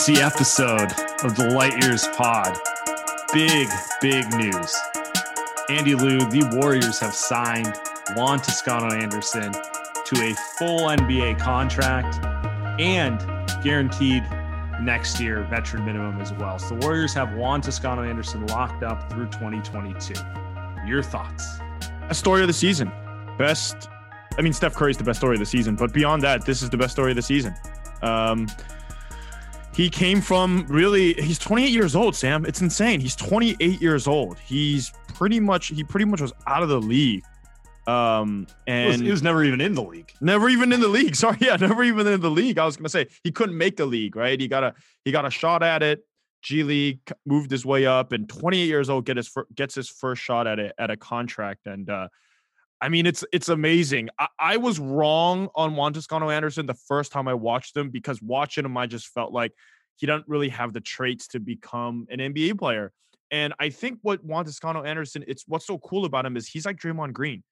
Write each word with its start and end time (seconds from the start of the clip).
Emergency 0.00 0.22
episode 0.22 0.92
of 1.24 1.36
the 1.36 1.50
Light 1.50 1.82
Years 1.82 2.08
Pod. 2.16 2.56
Big, 3.34 3.68
big 4.00 4.26
news. 4.34 4.74
Andy 5.68 5.94
Liu, 5.94 6.18
the 6.20 6.58
Warriors 6.58 6.98
have 7.00 7.14
signed 7.14 7.74
Juan 8.16 8.38
Toscano 8.38 8.94
Anderson 8.94 9.52
to 9.52 10.22
a 10.22 10.34
full 10.56 10.88
NBA 10.88 11.38
contract 11.38 12.24
and 12.80 13.20
guaranteed 13.62 14.22
next 14.80 15.20
year 15.20 15.44
veteran 15.50 15.84
minimum 15.84 16.18
as 16.18 16.32
well. 16.32 16.58
So 16.58 16.76
the 16.76 16.86
Warriors 16.86 17.12
have 17.12 17.34
Juan 17.34 17.60
Toscano 17.60 18.02
Anderson 18.02 18.46
locked 18.46 18.82
up 18.82 19.12
through 19.12 19.26
2022. 19.26 20.14
Your 20.86 21.02
thoughts? 21.02 21.58
A 22.08 22.14
story 22.14 22.40
of 22.40 22.46
the 22.46 22.54
season. 22.54 22.90
Best. 23.36 23.88
I 24.38 24.40
mean, 24.40 24.54
Steph 24.54 24.74
Curry's 24.74 24.96
the 24.96 25.04
best 25.04 25.20
story 25.20 25.34
of 25.34 25.40
the 25.40 25.46
season, 25.46 25.76
but 25.76 25.92
beyond 25.92 26.22
that, 26.22 26.46
this 26.46 26.62
is 26.62 26.70
the 26.70 26.78
best 26.78 26.92
story 26.92 27.12
of 27.12 27.16
the 27.16 27.22
season. 27.22 27.54
Um, 28.00 28.46
he 29.74 29.88
came 29.88 30.20
from 30.20 30.66
really 30.68 31.14
he's 31.14 31.38
28 31.38 31.70
years 31.70 31.94
old 31.94 32.16
sam. 32.16 32.44
It's 32.44 32.60
insane. 32.60 33.00
He's 33.00 33.16
28 33.16 33.80
years 33.80 34.06
old. 34.06 34.38
He's 34.38 34.92
pretty 35.14 35.40
much 35.40 35.68
he 35.68 35.84
pretty 35.84 36.06
much 36.06 36.20
was 36.20 36.32
out 36.46 36.62
of 36.62 36.68
the 36.68 36.80
league. 36.80 37.22
Um 37.86 38.46
and 38.66 38.86
he 38.86 38.90
was, 38.92 39.00
he 39.00 39.10
was 39.10 39.22
never 39.22 39.44
even 39.44 39.60
in 39.60 39.74
the 39.74 39.82
league. 39.82 40.12
Never 40.20 40.48
even 40.48 40.72
in 40.72 40.80
the 40.80 40.88
league. 40.88 41.14
Sorry 41.24 41.38
yeah 41.40 41.56
never 41.56 41.82
even 41.84 42.06
in 42.06 42.20
the 42.20 42.30
league. 42.30 42.58
I 42.58 42.66
was 42.66 42.76
gonna 42.76 42.88
say 42.88 43.06
he 43.22 43.30
couldn't 43.30 43.56
make 43.56 43.76
the 43.76 43.86
league 43.86 44.16
right? 44.16 44.38
He 44.38 44.48
got 44.48 44.64
a 44.64 44.74
he 45.04 45.12
got 45.12 45.24
a 45.24 45.30
shot 45.30 45.62
at 45.62 45.82
it. 45.82 46.04
G 46.42 46.62
league 46.62 47.00
moved 47.26 47.50
his 47.50 47.64
way 47.64 47.86
up 47.86 48.12
and 48.12 48.28
28 48.28 48.64
years 48.64 48.90
old 48.90 49.04
get 49.04 49.16
his 49.18 49.32
gets 49.54 49.74
his 49.74 49.88
first 49.88 50.22
shot 50.22 50.46
at 50.46 50.58
it 50.58 50.74
at 50.78 50.90
a 50.90 50.96
contract. 50.96 51.66
And 51.66 51.88
uh 51.88 52.08
I 52.80 52.88
mean, 52.88 53.06
it's 53.06 53.24
it's 53.32 53.48
amazing. 53.48 54.08
I, 54.18 54.28
I, 54.38 54.56
was 54.56 54.78
wrong 54.78 55.48
on 55.54 55.76
Juan 55.76 55.92
Toscano 55.92 56.30
Anderson 56.30 56.66
the 56.66 56.74
first 56.74 57.12
time 57.12 57.28
I 57.28 57.34
watched 57.34 57.76
him 57.76 57.90
because 57.90 58.22
watching 58.22 58.64
him, 58.64 58.76
I 58.76 58.86
just 58.86 59.08
felt 59.08 59.32
like 59.32 59.52
he 59.96 60.06
doesn't 60.06 60.28
really 60.28 60.48
have 60.48 60.72
the 60.72 60.80
traits 60.80 61.28
to 61.28 61.40
become 61.40 62.06
an 62.08 62.18
NBA 62.18 62.58
player. 62.58 62.92
And 63.30 63.52
I 63.60 63.68
think 63.68 63.98
what 64.02 64.24
Juan 64.24 64.46
Toscano 64.46 64.82
Anderson, 64.82 65.24
it's 65.28 65.44
what's 65.46 65.66
so 65.66 65.78
cool 65.78 66.04
about 66.04 66.24
him 66.24 66.36
is 66.36 66.48
he's 66.48 66.64
like 66.64 66.78
Draymond 66.78 67.12
Green. 67.12 67.42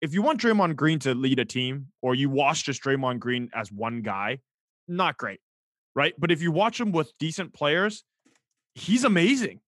If 0.00 0.14
you 0.14 0.22
want 0.22 0.40
Draymond 0.40 0.76
Green 0.76 0.98
to 1.00 1.14
lead 1.14 1.38
a 1.38 1.44
team, 1.44 1.88
or 2.00 2.14
you 2.14 2.30
watch 2.30 2.64
just 2.64 2.82
Draymond 2.82 3.18
Green 3.18 3.50
as 3.54 3.70
one 3.70 4.00
guy, 4.02 4.38
not 4.86 5.16
great, 5.16 5.40
right? 5.94 6.14
But 6.18 6.30
if 6.30 6.40
you 6.40 6.50
watch 6.50 6.80
him 6.80 6.92
with 6.92 7.12
decent 7.18 7.52
players, 7.52 8.04
he's 8.74 9.04
amazing. 9.04 9.60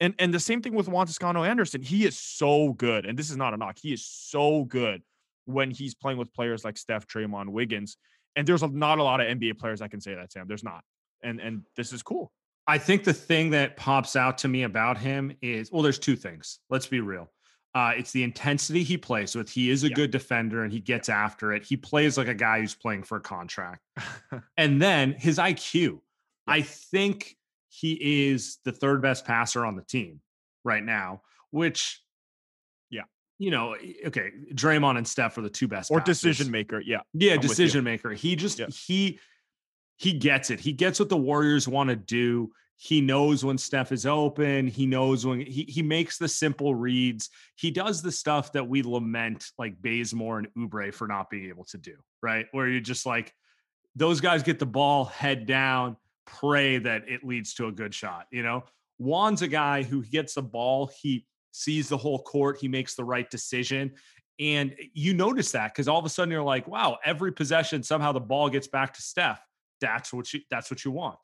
And 0.00 0.14
and 0.18 0.34
the 0.34 0.40
same 0.40 0.60
thing 0.60 0.74
with 0.74 0.88
Juan 0.88 1.06
Toscano 1.06 1.44
Anderson. 1.44 1.82
He 1.82 2.04
is 2.04 2.18
so 2.18 2.72
good. 2.72 3.06
And 3.06 3.18
this 3.18 3.30
is 3.30 3.36
not 3.36 3.54
a 3.54 3.56
knock. 3.56 3.78
He 3.80 3.92
is 3.92 4.04
so 4.04 4.64
good 4.64 5.02
when 5.46 5.70
he's 5.70 5.94
playing 5.94 6.18
with 6.18 6.32
players 6.32 6.64
like 6.64 6.76
Steph, 6.76 7.06
Draymond, 7.06 7.50
Wiggins. 7.50 7.96
And 8.36 8.46
there's 8.46 8.62
a, 8.62 8.68
not 8.68 8.98
a 8.98 9.02
lot 9.02 9.20
of 9.20 9.26
NBA 9.26 9.58
players 9.58 9.80
that 9.80 9.90
can 9.90 10.00
say 10.00 10.14
that, 10.14 10.32
Sam. 10.32 10.46
There's 10.48 10.64
not. 10.64 10.82
And 11.22 11.40
and 11.40 11.62
this 11.76 11.92
is 11.92 12.02
cool. 12.02 12.32
I 12.66 12.78
think 12.78 13.04
the 13.04 13.12
thing 13.12 13.50
that 13.50 13.76
pops 13.76 14.16
out 14.16 14.38
to 14.38 14.48
me 14.48 14.62
about 14.62 14.98
him 14.98 15.36
is 15.42 15.70
well, 15.70 15.82
there's 15.82 15.98
two 15.98 16.16
things. 16.16 16.58
Let's 16.70 16.86
be 16.86 17.00
real. 17.00 17.30
Uh, 17.74 17.92
it's 17.96 18.12
the 18.12 18.22
intensity 18.22 18.84
he 18.84 18.96
plays 18.96 19.34
with. 19.34 19.50
He 19.50 19.68
is 19.68 19.82
a 19.82 19.88
yeah. 19.88 19.94
good 19.94 20.12
defender 20.12 20.62
and 20.62 20.72
he 20.72 20.78
gets 20.78 21.08
after 21.08 21.52
it. 21.52 21.64
He 21.64 21.76
plays 21.76 22.16
like 22.16 22.28
a 22.28 22.34
guy 22.34 22.60
who's 22.60 22.74
playing 22.74 23.02
for 23.02 23.16
a 23.16 23.20
contract. 23.20 23.80
and 24.56 24.80
then 24.80 25.12
his 25.12 25.38
IQ. 25.38 25.74
Yeah. 25.74 25.90
I 26.46 26.62
think 26.62 27.36
he 27.80 28.28
is 28.28 28.58
the 28.64 28.70
third 28.70 29.02
best 29.02 29.24
passer 29.24 29.66
on 29.66 29.74
the 29.74 29.82
team 29.82 30.20
right 30.62 30.82
now, 30.82 31.22
which, 31.50 32.00
yeah, 32.88 33.02
you 33.38 33.50
know, 33.50 33.74
okay, 34.06 34.30
Draymond 34.52 34.96
and 34.96 35.08
Steph 35.08 35.36
are 35.38 35.42
the 35.42 35.50
two 35.50 35.66
best 35.66 35.90
or 35.90 35.98
decision 35.98 36.52
maker. 36.52 36.80
Yeah, 36.80 37.00
yeah, 37.14 37.34
I'm 37.34 37.40
decision 37.40 37.82
maker. 37.82 38.12
He 38.12 38.36
just 38.36 38.60
yeah. 38.60 38.66
he 38.68 39.18
he 39.96 40.12
gets 40.12 40.50
it. 40.50 40.60
He 40.60 40.72
gets 40.72 41.00
what 41.00 41.08
the 41.08 41.16
Warriors 41.16 41.66
want 41.66 41.90
to 41.90 41.96
do. 41.96 42.52
He 42.76 43.00
knows 43.00 43.44
when 43.44 43.58
Steph 43.58 43.90
is 43.90 44.06
open. 44.06 44.68
He 44.68 44.86
knows 44.86 45.26
when 45.26 45.40
he 45.40 45.64
he 45.64 45.82
makes 45.82 46.16
the 46.16 46.28
simple 46.28 46.76
reads. 46.76 47.28
He 47.56 47.72
does 47.72 48.02
the 48.02 48.12
stuff 48.12 48.52
that 48.52 48.68
we 48.68 48.84
lament 48.84 49.50
like 49.58 49.82
Bazemore 49.82 50.38
and 50.38 50.48
Oubre 50.56 50.94
for 50.94 51.08
not 51.08 51.28
being 51.28 51.48
able 51.48 51.64
to 51.66 51.78
do, 51.78 51.96
right? 52.22 52.46
Where 52.52 52.68
you're 52.68 52.80
just 52.80 53.04
like, 53.04 53.34
those 53.96 54.20
guys 54.20 54.44
get 54.44 54.60
the 54.60 54.66
ball 54.66 55.06
head 55.06 55.46
down 55.46 55.96
pray 56.26 56.78
that 56.78 57.08
it 57.08 57.24
leads 57.24 57.54
to 57.54 57.66
a 57.66 57.72
good 57.72 57.94
shot. 57.94 58.26
You 58.30 58.42
know, 58.42 58.64
Juan's 58.98 59.42
a 59.42 59.48
guy 59.48 59.82
who 59.82 60.02
gets 60.04 60.34
the 60.34 60.42
ball, 60.42 60.90
he 61.00 61.26
sees 61.52 61.88
the 61.88 61.96
whole 61.96 62.22
court, 62.22 62.58
he 62.60 62.68
makes 62.68 62.94
the 62.94 63.04
right 63.04 63.28
decision. 63.30 63.92
And 64.40 64.74
you 64.94 65.14
notice 65.14 65.52
that 65.52 65.72
because 65.72 65.86
all 65.86 65.98
of 65.98 66.04
a 66.04 66.08
sudden 66.08 66.32
you're 66.32 66.42
like, 66.42 66.66
wow, 66.66 66.98
every 67.04 67.32
possession 67.32 67.82
somehow 67.82 68.12
the 68.12 68.20
ball 68.20 68.48
gets 68.48 68.66
back 68.66 68.94
to 68.94 69.02
Steph. 69.02 69.40
That's 69.80 70.12
what 70.12 70.32
you 70.32 70.40
that's 70.50 70.70
what 70.70 70.84
you 70.84 70.90
want. 70.90 71.18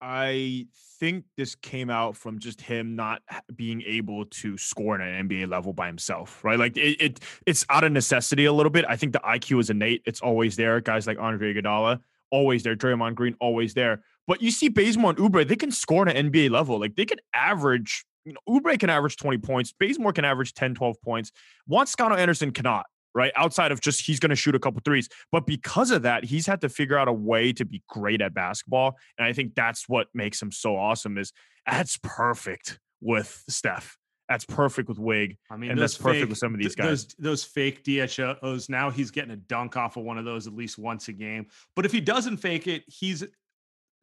I 0.00 0.66
think 1.00 1.24
this 1.36 1.54
came 1.54 1.88
out 1.88 2.14
from 2.14 2.38
just 2.38 2.60
him 2.60 2.94
not 2.94 3.22
being 3.54 3.82
able 3.86 4.26
to 4.26 4.58
score 4.58 5.00
at 5.00 5.08
an 5.08 5.28
NBA 5.28 5.48
level 5.48 5.72
by 5.72 5.86
himself, 5.86 6.44
right? 6.44 6.58
Like 6.58 6.76
it, 6.76 7.00
it 7.00 7.20
it's 7.46 7.64
out 7.70 7.84
of 7.84 7.92
necessity 7.92 8.44
a 8.44 8.52
little 8.52 8.70
bit. 8.70 8.84
I 8.86 8.96
think 8.96 9.14
the 9.14 9.20
IQ 9.20 9.60
is 9.60 9.70
innate; 9.70 10.02
it's 10.04 10.20
always 10.20 10.56
there. 10.56 10.80
Guys 10.82 11.06
like 11.06 11.18
Andre 11.18 11.54
Iguodala, 11.54 12.00
always 12.30 12.62
there. 12.62 12.76
Draymond 12.76 13.14
Green, 13.14 13.34
always 13.40 13.72
there. 13.72 14.02
But 14.26 14.42
you 14.42 14.50
see 14.50 14.68
Bazemore 14.68 15.10
and 15.10 15.18
Oubre, 15.18 15.46
they 15.46 15.56
can 15.56 15.70
score 15.70 16.08
at 16.08 16.16
an 16.16 16.30
NBA 16.30 16.50
level. 16.50 16.80
Like 16.80 16.96
they 16.96 17.04
can 17.04 17.18
average, 17.34 18.04
you 18.24 18.32
know, 18.32 18.40
Oubre 18.48 18.78
can 18.78 18.90
average 18.90 19.16
20 19.16 19.38
points. 19.38 19.72
Bazemore 19.78 20.12
can 20.12 20.24
average 20.24 20.54
10, 20.54 20.74
12 20.74 21.00
points. 21.02 21.30
Juan 21.66 21.86
Toscano 21.86 22.14
Anderson 22.14 22.50
cannot, 22.50 22.86
right? 23.14 23.32
Outside 23.36 23.70
of 23.70 23.80
just 23.80 24.00
he's 24.06 24.18
going 24.18 24.30
to 24.30 24.36
shoot 24.36 24.54
a 24.54 24.58
couple 24.58 24.80
threes. 24.84 25.08
But 25.30 25.46
because 25.46 25.90
of 25.90 26.02
that, 26.02 26.24
he's 26.24 26.46
had 26.46 26.60
to 26.62 26.68
figure 26.68 26.96
out 26.96 27.08
a 27.08 27.12
way 27.12 27.52
to 27.52 27.64
be 27.64 27.82
great 27.88 28.22
at 28.22 28.32
basketball. 28.32 28.96
And 29.18 29.26
I 29.26 29.32
think 29.32 29.54
that's 29.54 29.88
what 29.88 30.08
makes 30.14 30.40
him 30.40 30.50
so 30.50 30.76
awesome 30.76 31.18
is 31.18 31.32
that's 31.66 31.98
perfect 32.02 32.78
with 33.00 33.44
Steph. 33.48 33.98
That's 34.28 34.46
perfect 34.46 34.88
with 34.88 34.98
Wig. 34.98 35.36
I 35.50 35.56
mean, 35.56 35.70
and 35.70 35.78
that's 35.78 35.98
perfect 35.98 36.22
fake- 36.22 36.28
with 36.30 36.38
some 36.38 36.54
of 36.54 36.60
these 36.60 36.74
guys. 36.74 37.04
Those, 37.04 37.14
those 37.18 37.44
fake 37.44 37.84
DHOs. 37.84 38.70
Now 38.70 38.90
he's 38.90 39.10
getting 39.10 39.32
a 39.32 39.36
dunk 39.36 39.76
off 39.76 39.98
of 39.98 40.04
one 40.04 40.16
of 40.16 40.24
those 40.24 40.46
at 40.46 40.54
least 40.54 40.78
once 40.78 41.08
a 41.08 41.12
game. 41.12 41.46
But 41.76 41.84
if 41.84 41.92
he 41.92 42.00
doesn't 42.00 42.38
fake 42.38 42.66
it, 42.66 42.84
he's 42.86 43.22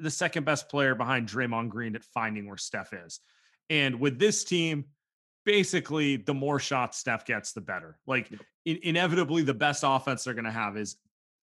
the 0.01 0.11
second 0.11 0.45
best 0.45 0.69
player 0.69 0.95
behind 0.95 1.27
Draymond 1.27 1.69
Green 1.69 1.95
at 1.95 2.03
finding 2.03 2.47
where 2.47 2.57
Steph 2.57 2.93
is. 2.93 3.19
And 3.69 3.99
with 3.99 4.19
this 4.19 4.43
team, 4.43 4.85
basically, 5.45 6.17
the 6.17 6.33
more 6.33 6.59
shots 6.59 6.97
Steph 6.97 7.25
gets, 7.25 7.53
the 7.53 7.61
better. 7.61 7.97
Like 8.05 8.29
in- 8.65 8.79
inevitably, 8.83 9.43
the 9.43 9.53
best 9.53 9.83
offense 9.85 10.23
they're 10.23 10.33
going 10.33 10.45
to 10.45 10.51
have 10.51 10.77
is 10.77 10.97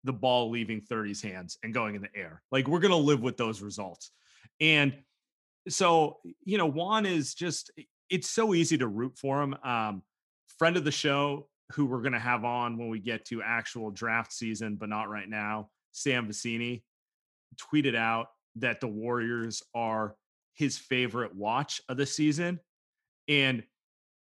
the 0.04 0.12
ball 0.12 0.50
leaving 0.50 0.80
30's 0.80 1.22
hands 1.22 1.58
and 1.62 1.72
going 1.72 1.94
in 1.94 2.02
the 2.02 2.14
air. 2.14 2.42
Like 2.50 2.68
we're 2.68 2.80
going 2.80 2.92
to 2.92 2.96
live 2.96 3.20
with 3.20 3.36
those 3.36 3.62
results. 3.62 4.10
And 4.60 4.94
so, 5.68 6.18
you 6.44 6.58
know, 6.58 6.66
Juan 6.66 7.06
is 7.06 7.34
just, 7.34 7.70
it's 8.10 8.28
so 8.28 8.54
easy 8.54 8.78
to 8.78 8.86
root 8.86 9.16
for 9.16 9.42
him. 9.42 9.54
Um, 9.62 10.02
friend 10.58 10.76
of 10.76 10.84
the 10.84 10.90
show, 10.90 11.48
who 11.72 11.86
we're 11.86 12.00
going 12.02 12.12
to 12.12 12.18
have 12.18 12.44
on 12.44 12.76
when 12.76 12.88
we 12.88 12.98
get 12.98 13.24
to 13.26 13.42
actual 13.42 13.90
draft 13.90 14.32
season, 14.32 14.76
but 14.76 14.88
not 14.88 15.08
right 15.08 15.28
now, 15.28 15.70
Sam 15.92 16.28
Vecenie, 16.28 16.82
tweeted 17.56 17.96
out 17.96 18.28
that 18.56 18.80
the 18.80 18.88
Warriors 18.88 19.62
are 19.74 20.14
his 20.54 20.78
favorite 20.78 21.34
watch 21.34 21.80
of 21.88 21.96
the 21.96 22.06
season. 22.06 22.60
And 23.28 23.62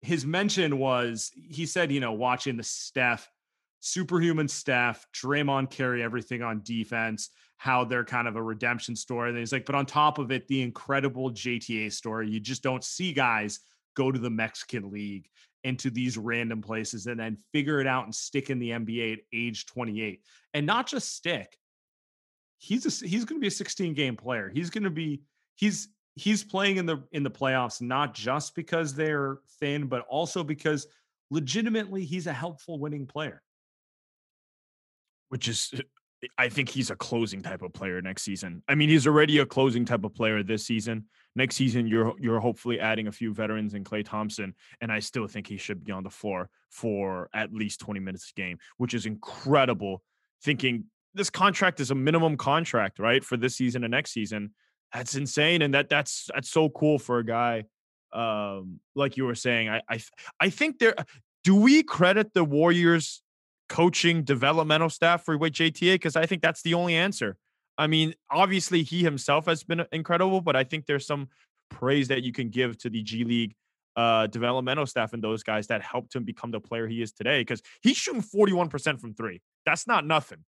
his 0.02 0.26
mention 0.26 0.78
was 0.78 1.30
he 1.34 1.66
said, 1.66 1.92
you 1.92 2.00
know, 2.00 2.12
watching 2.12 2.56
the 2.56 2.62
Steph, 2.62 3.28
superhuman 3.80 4.48
Steph, 4.48 5.06
Draymond 5.14 5.70
carry 5.70 6.02
everything 6.02 6.42
on 6.42 6.62
defense, 6.62 7.30
how 7.56 7.84
they're 7.84 8.04
kind 8.04 8.28
of 8.28 8.36
a 8.36 8.42
redemption 8.42 8.96
story. 8.96 9.30
And 9.30 9.38
he's 9.38 9.52
like, 9.52 9.66
but 9.66 9.74
on 9.74 9.86
top 9.86 10.18
of 10.18 10.30
it, 10.30 10.46
the 10.48 10.62
incredible 10.62 11.30
JTA 11.30 11.92
story. 11.92 12.28
You 12.28 12.40
just 12.40 12.62
don't 12.62 12.84
see 12.84 13.12
guys 13.12 13.60
go 13.94 14.12
to 14.12 14.18
the 14.18 14.30
Mexican 14.30 14.90
League 14.90 15.28
and 15.64 15.78
to 15.78 15.90
these 15.90 16.16
random 16.18 16.62
places 16.62 17.06
and 17.06 17.18
then 17.18 17.38
figure 17.52 17.80
it 17.80 17.86
out 17.86 18.04
and 18.04 18.14
stick 18.14 18.50
in 18.50 18.58
the 18.58 18.70
NBA 18.70 19.14
at 19.14 19.18
age 19.32 19.66
28. 19.66 20.20
And 20.54 20.66
not 20.66 20.86
just 20.86 21.14
stick. 21.14 21.56
He's 22.58 22.86
a, 22.86 23.06
he's 23.06 23.24
going 23.24 23.40
to 23.40 23.42
be 23.42 23.48
a 23.48 23.50
16 23.50 23.94
game 23.94 24.16
player. 24.16 24.50
He's 24.52 24.70
going 24.70 24.84
to 24.84 24.90
be 24.90 25.22
he's 25.56 25.88
he's 26.14 26.42
playing 26.42 26.78
in 26.78 26.86
the 26.86 27.02
in 27.12 27.22
the 27.22 27.30
playoffs 27.30 27.80
not 27.82 28.14
just 28.14 28.54
because 28.54 28.94
they're 28.94 29.38
thin 29.60 29.86
but 29.86 30.06
also 30.08 30.42
because 30.42 30.86
legitimately 31.30 32.04
he's 32.04 32.26
a 32.26 32.32
helpful 32.32 32.78
winning 32.78 33.06
player. 33.06 33.42
which 35.28 35.48
is 35.48 35.72
I 36.38 36.48
think 36.48 36.70
he's 36.70 36.90
a 36.90 36.96
closing 36.96 37.42
type 37.42 37.60
of 37.60 37.74
player 37.74 38.00
next 38.00 38.22
season. 38.22 38.62
I 38.66 38.74
mean, 38.74 38.88
he's 38.88 39.06
already 39.06 39.38
a 39.38 39.46
closing 39.46 39.84
type 39.84 40.02
of 40.02 40.14
player 40.14 40.42
this 40.42 40.66
season. 40.66 41.04
Next 41.34 41.56
season, 41.56 41.86
you're 41.86 42.14
you're 42.18 42.40
hopefully 42.40 42.80
adding 42.80 43.06
a 43.06 43.12
few 43.12 43.34
veterans 43.34 43.74
in 43.74 43.84
Klay 43.84 44.02
Thompson, 44.04 44.54
and 44.80 44.90
I 44.90 45.00
still 45.00 45.26
think 45.26 45.46
he 45.46 45.58
should 45.58 45.84
be 45.84 45.92
on 45.92 46.02
the 46.02 46.10
floor 46.10 46.48
for 46.70 47.28
at 47.34 47.52
least 47.52 47.80
20 47.80 48.00
minutes 48.00 48.32
a 48.34 48.40
game, 48.40 48.58
which 48.78 48.94
is 48.94 49.04
incredible. 49.04 50.02
Thinking 50.42 50.84
this 51.16 51.30
contract 51.30 51.80
is 51.80 51.90
a 51.90 51.94
minimum 51.94 52.36
contract, 52.36 52.98
right, 52.98 53.24
for 53.24 53.36
this 53.36 53.56
season 53.56 53.84
and 53.84 53.90
next 53.90 54.12
season. 54.12 54.52
That's 54.92 55.14
insane, 55.14 55.62
and 55.62 55.74
that 55.74 55.88
that's 55.88 56.30
that's 56.32 56.50
so 56.50 56.68
cool 56.68 56.98
for 56.98 57.18
a 57.18 57.24
guy 57.24 57.64
um 58.12 58.80
like 58.94 59.16
you 59.16 59.24
were 59.24 59.34
saying. 59.34 59.68
I 59.68 59.82
I 59.88 60.00
I 60.40 60.50
think 60.50 60.78
there 60.78 60.94
do 61.42 61.54
we 61.54 61.82
credit 61.82 62.34
the 62.34 62.44
Warriors 62.44 63.22
coaching 63.68 64.22
developmental 64.22 64.90
staff 64.90 65.24
for 65.24 65.36
with 65.36 65.52
JTA? 65.52 65.94
Because 65.94 66.16
I 66.16 66.26
think 66.26 66.42
that's 66.42 66.62
the 66.62 66.74
only 66.74 66.94
answer. 66.94 67.36
I 67.78 67.86
mean, 67.86 68.14
obviously 68.30 68.82
he 68.82 69.02
himself 69.02 69.46
has 69.46 69.62
been 69.62 69.84
incredible, 69.92 70.40
but 70.40 70.56
I 70.56 70.64
think 70.64 70.86
there's 70.86 71.06
some 71.06 71.28
praise 71.70 72.08
that 72.08 72.22
you 72.22 72.32
can 72.32 72.48
give 72.48 72.78
to 72.78 72.90
the 72.90 73.02
G 73.02 73.24
League 73.24 73.54
uh, 73.96 74.26
developmental 74.26 74.86
staff 74.86 75.12
and 75.12 75.22
those 75.22 75.42
guys 75.42 75.66
that 75.68 75.82
helped 75.82 76.14
him 76.14 76.24
become 76.24 76.50
the 76.50 76.60
player 76.60 76.86
he 76.86 77.02
is 77.02 77.12
today. 77.12 77.40
Because 77.40 77.62
he's 77.82 77.96
shooting 77.96 78.22
41% 78.22 79.00
from 79.00 79.14
three. 79.14 79.40
That's 79.64 79.86
not 79.86 80.06
nothing. 80.06 80.44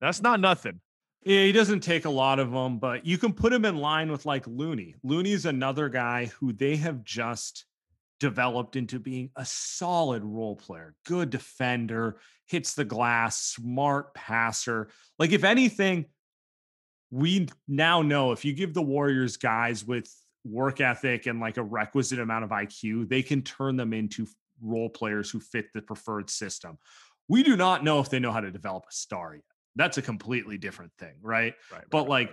That's 0.00 0.22
not 0.22 0.40
nothing. 0.40 0.80
Yeah, 1.22 1.44
he 1.44 1.52
doesn't 1.52 1.80
take 1.80 2.06
a 2.06 2.10
lot 2.10 2.38
of 2.38 2.50
them, 2.50 2.78
but 2.78 3.04
you 3.04 3.18
can 3.18 3.34
put 3.34 3.52
him 3.52 3.66
in 3.66 3.76
line 3.76 4.10
with 4.10 4.24
like 4.24 4.46
Looney. 4.46 4.94
Looney's 5.02 5.44
another 5.44 5.88
guy 5.90 6.26
who 6.38 6.52
they 6.52 6.76
have 6.76 7.04
just 7.04 7.66
developed 8.20 8.76
into 8.76 8.98
being 8.98 9.30
a 9.36 9.44
solid 9.44 10.24
role 10.24 10.56
player, 10.56 10.94
good 11.04 11.30
defender, 11.30 12.18
hits 12.46 12.74
the 12.74 12.84
glass, 12.84 13.40
smart 13.40 14.14
passer. 14.14 14.88
Like, 15.18 15.32
if 15.32 15.44
anything, 15.44 16.06
we 17.10 17.48
now 17.68 18.02
know 18.02 18.32
if 18.32 18.44
you 18.44 18.52
give 18.52 18.72
the 18.72 18.82
Warriors 18.82 19.36
guys 19.36 19.84
with 19.84 20.10
work 20.44 20.80
ethic 20.80 21.26
and 21.26 21.40
like 21.40 21.56
a 21.56 21.62
requisite 21.62 22.18
amount 22.18 22.44
of 22.44 22.50
IQ, 22.50 23.08
they 23.08 23.22
can 23.22 23.42
turn 23.42 23.76
them 23.76 23.92
into 23.92 24.26
role 24.62 24.88
players 24.88 25.30
who 25.30 25.40
fit 25.40 25.66
the 25.74 25.82
preferred 25.82 26.30
system. 26.30 26.78
We 27.28 27.42
do 27.42 27.56
not 27.56 27.84
know 27.84 28.00
if 28.00 28.10
they 28.10 28.18
know 28.18 28.32
how 28.32 28.40
to 28.40 28.50
develop 28.50 28.84
a 28.88 28.92
star 28.92 29.34
yet. 29.34 29.44
That's 29.76 29.98
a 29.98 30.02
completely 30.02 30.58
different 30.58 30.92
thing, 30.98 31.14
right? 31.22 31.54
Right. 31.72 31.84
But 31.90 32.08
like 32.08 32.30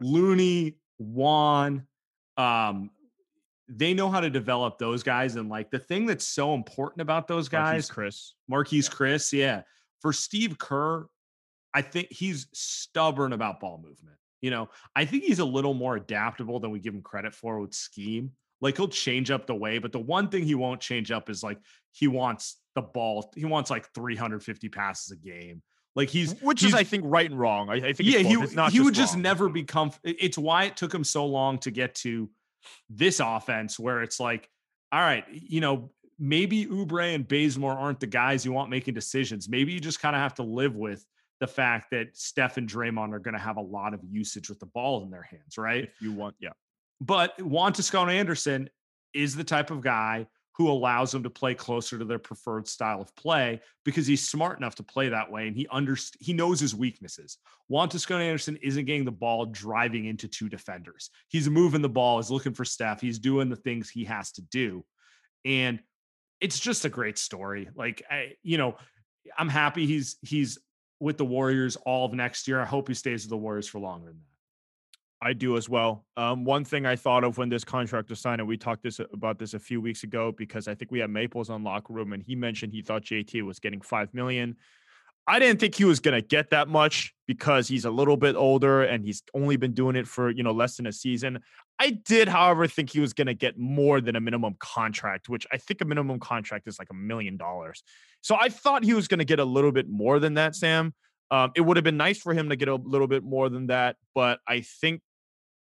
Looney, 0.00 0.76
Juan, 0.98 1.86
um, 2.36 2.90
they 3.68 3.92
know 3.92 4.10
how 4.10 4.20
to 4.20 4.30
develop 4.30 4.78
those 4.78 5.02
guys. 5.02 5.36
And 5.36 5.48
like 5.48 5.70
the 5.70 5.78
thing 5.78 6.06
that's 6.06 6.26
so 6.26 6.54
important 6.54 7.02
about 7.02 7.28
those 7.28 7.48
guys, 7.48 7.90
Chriss. 7.90 8.32
Marquese 8.50 8.90
Chriss, 8.90 9.32
yeah. 9.32 9.62
For 10.00 10.12
Steve 10.12 10.58
Kerr, 10.58 11.06
I 11.74 11.82
think 11.82 12.08
he's 12.10 12.46
stubborn 12.52 13.32
about 13.32 13.60
ball 13.60 13.78
movement. 13.78 14.16
You 14.40 14.50
know, 14.50 14.68
I 14.94 15.04
think 15.04 15.24
he's 15.24 15.40
a 15.40 15.44
little 15.44 15.74
more 15.74 15.96
adaptable 15.96 16.60
than 16.60 16.70
we 16.70 16.78
give 16.78 16.94
him 16.94 17.02
credit 17.02 17.34
for 17.34 17.58
with 17.60 17.74
scheme. 17.74 18.32
Like 18.60 18.76
he'll 18.76 18.88
change 18.88 19.30
up 19.30 19.46
the 19.46 19.54
way, 19.54 19.78
but 19.78 19.92
the 19.92 20.00
one 20.00 20.28
thing 20.28 20.44
he 20.44 20.54
won't 20.54 20.80
change 20.80 21.10
up 21.10 21.28
is 21.28 21.42
like 21.42 21.58
he 21.92 22.08
wants 22.08 22.56
the 22.74 22.82
ball. 22.82 23.30
He 23.36 23.44
wants 23.44 23.70
like 23.70 23.92
350 23.94 24.68
passes 24.68 25.12
a 25.12 25.16
game. 25.16 25.62
Like 25.98 26.10
he's 26.10 26.40
which 26.40 26.60
he's, 26.60 26.68
is 26.68 26.74
I 26.74 26.84
think 26.84 27.02
right 27.08 27.28
and 27.28 27.36
wrong. 27.36 27.68
I, 27.68 27.88
I 27.88 27.92
think 27.92 28.08
yeah, 28.08 28.18
he. 28.20 28.28
He 28.70 28.80
would 28.80 28.94
just 28.94 29.14
wrong. 29.14 29.22
never 29.22 29.48
be 29.48 29.64
comf- 29.64 29.98
It's 30.04 30.38
why 30.38 30.66
it 30.66 30.76
took 30.76 30.94
him 30.94 31.02
so 31.02 31.26
long 31.26 31.58
to 31.58 31.72
get 31.72 31.96
to 31.96 32.30
this 32.88 33.18
offense, 33.18 33.80
where 33.80 34.00
it's 34.02 34.20
like, 34.20 34.48
all 34.92 35.00
right, 35.00 35.24
you 35.28 35.60
know, 35.60 35.90
maybe 36.16 36.66
Oubre 36.66 37.12
and 37.16 37.26
Bazemore 37.26 37.72
aren't 37.72 37.98
the 37.98 38.06
guys 38.06 38.44
you 38.44 38.52
want 38.52 38.70
making 38.70 38.94
decisions. 38.94 39.48
Maybe 39.48 39.72
you 39.72 39.80
just 39.80 39.98
kind 39.98 40.14
of 40.14 40.22
have 40.22 40.34
to 40.34 40.44
live 40.44 40.76
with 40.76 41.04
the 41.40 41.48
fact 41.48 41.90
that 41.90 42.16
Steph 42.16 42.58
and 42.58 42.68
Draymond 42.68 43.12
are 43.12 43.18
going 43.18 43.34
to 43.34 43.40
have 43.40 43.56
a 43.56 43.62
lot 43.62 43.92
of 43.92 43.98
usage 44.08 44.48
with 44.48 44.60
the 44.60 44.66
ball 44.66 45.02
in 45.02 45.10
their 45.10 45.22
hands, 45.22 45.58
right? 45.58 45.82
If 45.82 46.00
you 46.00 46.12
want, 46.12 46.36
yeah. 46.38 46.50
But 47.00 47.42
Juan 47.42 47.72
Toscano 47.72 48.12
Anderson 48.12 48.70
is 49.14 49.34
the 49.34 49.42
type 49.42 49.72
of 49.72 49.80
guy 49.80 50.28
who 50.58 50.68
allows 50.68 51.12
them 51.12 51.22
to 51.22 51.30
play 51.30 51.54
closer 51.54 51.96
to 51.96 52.04
their 52.04 52.18
preferred 52.18 52.66
style 52.66 53.00
of 53.00 53.14
play 53.14 53.60
because 53.84 54.08
he's 54.08 54.28
smart 54.28 54.58
enough 54.58 54.74
to 54.74 54.82
play 54.82 55.08
that 55.08 55.30
way 55.30 55.46
and 55.46 55.56
he 55.56 55.68
underst- 55.68 56.16
he 56.18 56.32
knows 56.32 56.58
his 56.58 56.74
weaknesses. 56.74 57.38
Juan 57.68 57.88
Toscano 57.88 58.24
Anderson 58.24 58.58
isn't 58.60 58.84
getting 58.84 59.04
the 59.04 59.12
ball 59.12 59.46
driving 59.46 60.06
into 60.06 60.26
two 60.26 60.48
defenders. 60.48 61.10
He's 61.28 61.48
moving 61.48 61.80
the 61.80 61.88
ball, 61.88 62.18
he's 62.18 62.30
looking 62.30 62.54
for 62.54 62.64
Steph, 62.64 63.00
he's 63.00 63.20
doing 63.20 63.48
the 63.48 63.56
things 63.56 63.88
he 63.88 64.04
has 64.04 64.32
to 64.32 64.42
do. 64.42 64.84
And 65.44 65.78
it's 66.40 66.58
just 66.58 66.84
a 66.84 66.88
great 66.88 67.18
story. 67.18 67.68
Like 67.76 68.02
I, 68.10 68.32
you 68.42 68.58
know, 68.58 68.76
I'm 69.38 69.48
happy 69.48 69.86
he's 69.86 70.16
he's 70.22 70.58
with 70.98 71.18
the 71.18 71.24
Warriors 71.24 71.76
all 71.76 72.06
of 72.06 72.12
next 72.14 72.48
year. 72.48 72.60
I 72.60 72.64
hope 72.64 72.88
he 72.88 72.94
stays 72.94 73.22
with 73.22 73.30
the 73.30 73.36
Warriors 73.36 73.68
for 73.68 73.78
longer 73.78 74.08
than 74.08 74.18
that. 74.18 74.37
I 75.20 75.32
do 75.32 75.56
as 75.56 75.68
well. 75.68 76.04
Um, 76.16 76.44
one 76.44 76.64
thing 76.64 76.86
I 76.86 76.94
thought 76.94 77.24
of 77.24 77.38
when 77.38 77.48
this 77.48 77.64
contract 77.64 78.08
was 78.10 78.20
signed, 78.20 78.40
and 78.40 78.48
we 78.48 78.56
talked 78.56 78.82
this 78.82 79.00
about 79.12 79.38
this 79.38 79.54
a 79.54 79.58
few 79.58 79.80
weeks 79.80 80.04
ago, 80.04 80.32
because 80.36 80.68
I 80.68 80.74
think 80.74 80.92
we 80.92 81.00
had 81.00 81.10
Maples 81.10 81.50
on 81.50 81.64
locker 81.64 81.92
room, 81.92 82.12
and 82.12 82.22
he 82.22 82.36
mentioned 82.36 82.72
he 82.72 82.82
thought 82.82 83.02
JT 83.02 83.42
was 83.42 83.58
getting 83.58 83.80
five 83.80 84.14
million. 84.14 84.56
I 85.26 85.38
didn't 85.38 85.60
think 85.60 85.74
he 85.74 85.84
was 85.84 86.00
gonna 86.00 86.22
get 86.22 86.50
that 86.50 86.68
much 86.68 87.14
because 87.26 87.68
he's 87.68 87.84
a 87.84 87.90
little 87.90 88.16
bit 88.16 88.34
older 88.34 88.82
and 88.84 89.04
he's 89.04 89.22
only 89.34 89.58
been 89.58 89.74
doing 89.74 89.94
it 89.94 90.08
for 90.08 90.30
you 90.30 90.42
know 90.42 90.52
less 90.52 90.76
than 90.76 90.86
a 90.86 90.92
season. 90.92 91.40
I 91.78 91.90
did, 91.90 92.28
however, 92.28 92.66
think 92.66 92.90
he 92.90 93.00
was 93.00 93.12
gonna 93.12 93.34
get 93.34 93.58
more 93.58 94.00
than 94.00 94.16
a 94.16 94.20
minimum 94.20 94.54
contract, 94.58 95.28
which 95.28 95.46
I 95.52 95.58
think 95.58 95.82
a 95.82 95.84
minimum 95.84 96.18
contract 96.18 96.66
is 96.66 96.78
like 96.78 96.88
a 96.90 96.94
million 96.94 97.36
dollars. 97.36 97.82
So 98.22 98.36
I 98.40 98.48
thought 98.48 98.84
he 98.84 98.94
was 98.94 99.06
gonna 99.06 99.26
get 99.26 99.38
a 99.38 99.44
little 99.44 99.72
bit 99.72 99.88
more 99.88 100.18
than 100.18 100.34
that, 100.34 100.54
Sam. 100.54 100.94
Um, 101.30 101.52
it 101.54 101.60
would 101.60 101.76
have 101.76 101.84
been 101.84 101.98
nice 101.98 102.18
for 102.18 102.32
him 102.32 102.48
to 102.48 102.56
get 102.56 102.68
a 102.68 102.76
little 102.76 103.06
bit 103.06 103.22
more 103.22 103.50
than 103.50 103.66
that, 103.66 103.96
but 104.14 104.40
I 104.48 104.62
think 104.62 105.02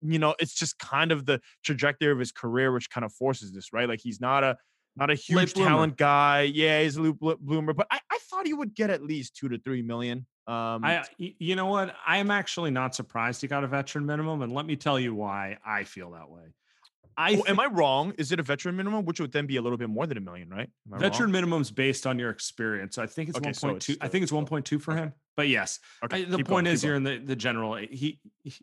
you 0.02 0.18
know, 0.18 0.34
it's 0.38 0.54
just 0.54 0.78
kind 0.78 1.12
of 1.12 1.26
the 1.26 1.40
trajectory 1.64 2.10
of 2.12 2.18
his 2.18 2.32
career, 2.32 2.72
which 2.72 2.90
kind 2.90 3.04
of 3.04 3.12
forces 3.12 3.52
this, 3.52 3.72
right? 3.72 3.88
Like 3.88 4.00
he's 4.00 4.20
not 4.20 4.44
a 4.44 4.56
not 4.96 5.10
a 5.10 5.14
huge 5.14 5.54
talent 5.54 5.96
guy. 5.96 6.42
Yeah, 6.42 6.82
he's 6.82 6.96
a 6.96 7.02
loop 7.02 7.18
bloomer, 7.40 7.72
but 7.72 7.86
I, 7.90 8.00
I 8.10 8.18
thought 8.28 8.46
he 8.46 8.54
would 8.54 8.74
get 8.74 8.90
at 8.90 9.02
least 9.02 9.36
two 9.36 9.48
to 9.48 9.58
three 9.58 9.82
million. 9.82 10.26
Um, 10.46 10.84
I, 10.84 11.04
you 11.16 11.54
know 11.54 11.66
what? 11.66 11.94
I 12.04 12.16
am 12.18 12.30
actually 12.30 12.72
not 12.72 12.94
surprised 12.94 13.40
he 13.40 13.46
got 13.46 13.62
a 13.62 13.68
veteran 13.68 14.04
minimum, 14.04 14.42
and 14.42 14.52
let 14.52 14.66
me 14.66 14.74
tell 14.76 14.98
you 14.98 15.14
why 15.14 15.58
I 15.64 15.84
feel 15.84 16.10
that 16.12 16.28
way. 16.28 16.42
I 17.16 17.34
oh, 17.34 17.42
thi- 17.42 17.50
am 17.50 17.60
I 17.60 17.66
wrong? 17.66 18.14
Is 18.18 18.32
it 18.32 18.40
a 18.40 18.42
veteran 18.42 18.76
minimum, 18.76 19.04
which 19.04 19.20
would 19.20 19.30
then 19.30 19.46
be 19.46 19.56
a 19.56 19.62
little 19.62 19.78
bit 19.78 19.90
more 19.90 20.06
than 20.06 20.16
a 20.16 20.20
million, 20.20 20.48
right? 20.48 20.70
Veteran 20.88 21.24
wrong? 21.24 21.32
minimum's 21.32 21.70
based 21.70 22.06
on 22.06 22.18
your 22.18 22.30
experience. 22.30 22.98
I 22.98 23.06
think 23.06 23.28
it's 23.28 23.38
Okay, 23.38 23.48
one 23.48 23.54
so 23.54 23.66
point 23.68 23.76
it's 23.76 23.86
two. 23.86 23.96
I 24.00 24.08
think 24.08 24.22
it's 24.22 24.32
one 24.32 24.46
point 24.46 24.64
two 24.64 24.78
for 24.78 24.92
okay. 24.92 25.02
him. 25.02 25.12
But 25.36 25.48
yes, 25.48 25.78
Okay, 26.04 26.22
I- 26.22 26.24
the 26.24 26.38
point 26.38 26.48
going, 26.48 26.66
is 26.66 26.82
you're 26.82 26.96
in 26.96 27.04
the 27.04 27.18
the 27.18 27.36
general. 27.36 27.74
He, 27.74 28.18
he- 28.42 28.54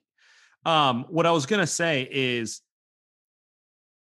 um, 0.66 1.06
what 1.10 1.26
I 1.26 1.32
was 1.32 1.46
gonna 1.46 1.68
say 1.68 2.08
is 2.12 2.62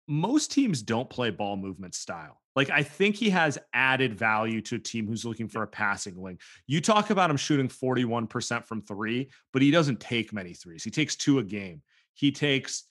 most 0.08 0.52
teams 0.52 0.82
don't 0.82 1.10
play 1.10 1.30
ball 1.30 1.58
movement 1.58 1.96
style. 1.96 2.42
Like 2.56 2.70
I 2.70 2.84
think 2.84 3.16
he 3.16 3.30
has 3.30 3.58
added 3.74 4.14
value 4.14 4.62
to 4.64 4.76
a 4.76 4.80
team 4.80 5.08
who's 5.08 5.24
looking 5.24 5.48
for 5.48 5.64
a 5.64 5.68
passing 5.68 6.20
wing. 6.20 6.38
You 6.68 6.82
talk 6.82 7.10
about 7.10 7.30
him 7.30 7.38
shooting 7.38 7.70
41% 7.70 8.66
from 8.66 8.82
3, 8.82 9.30
but 9.54 9.62
he 9.62 9.72
doesn't 9.72 10.02
take 10.02 10.34
many 10.34 10.54
threes. 10.54 10.84
He 10.84 10.92
takes 10.92 11.16
2 11.16 11.40
a 11.40 11.44
game. 11.44 11.82
He 12.14 12.32
takes 12.32 12.84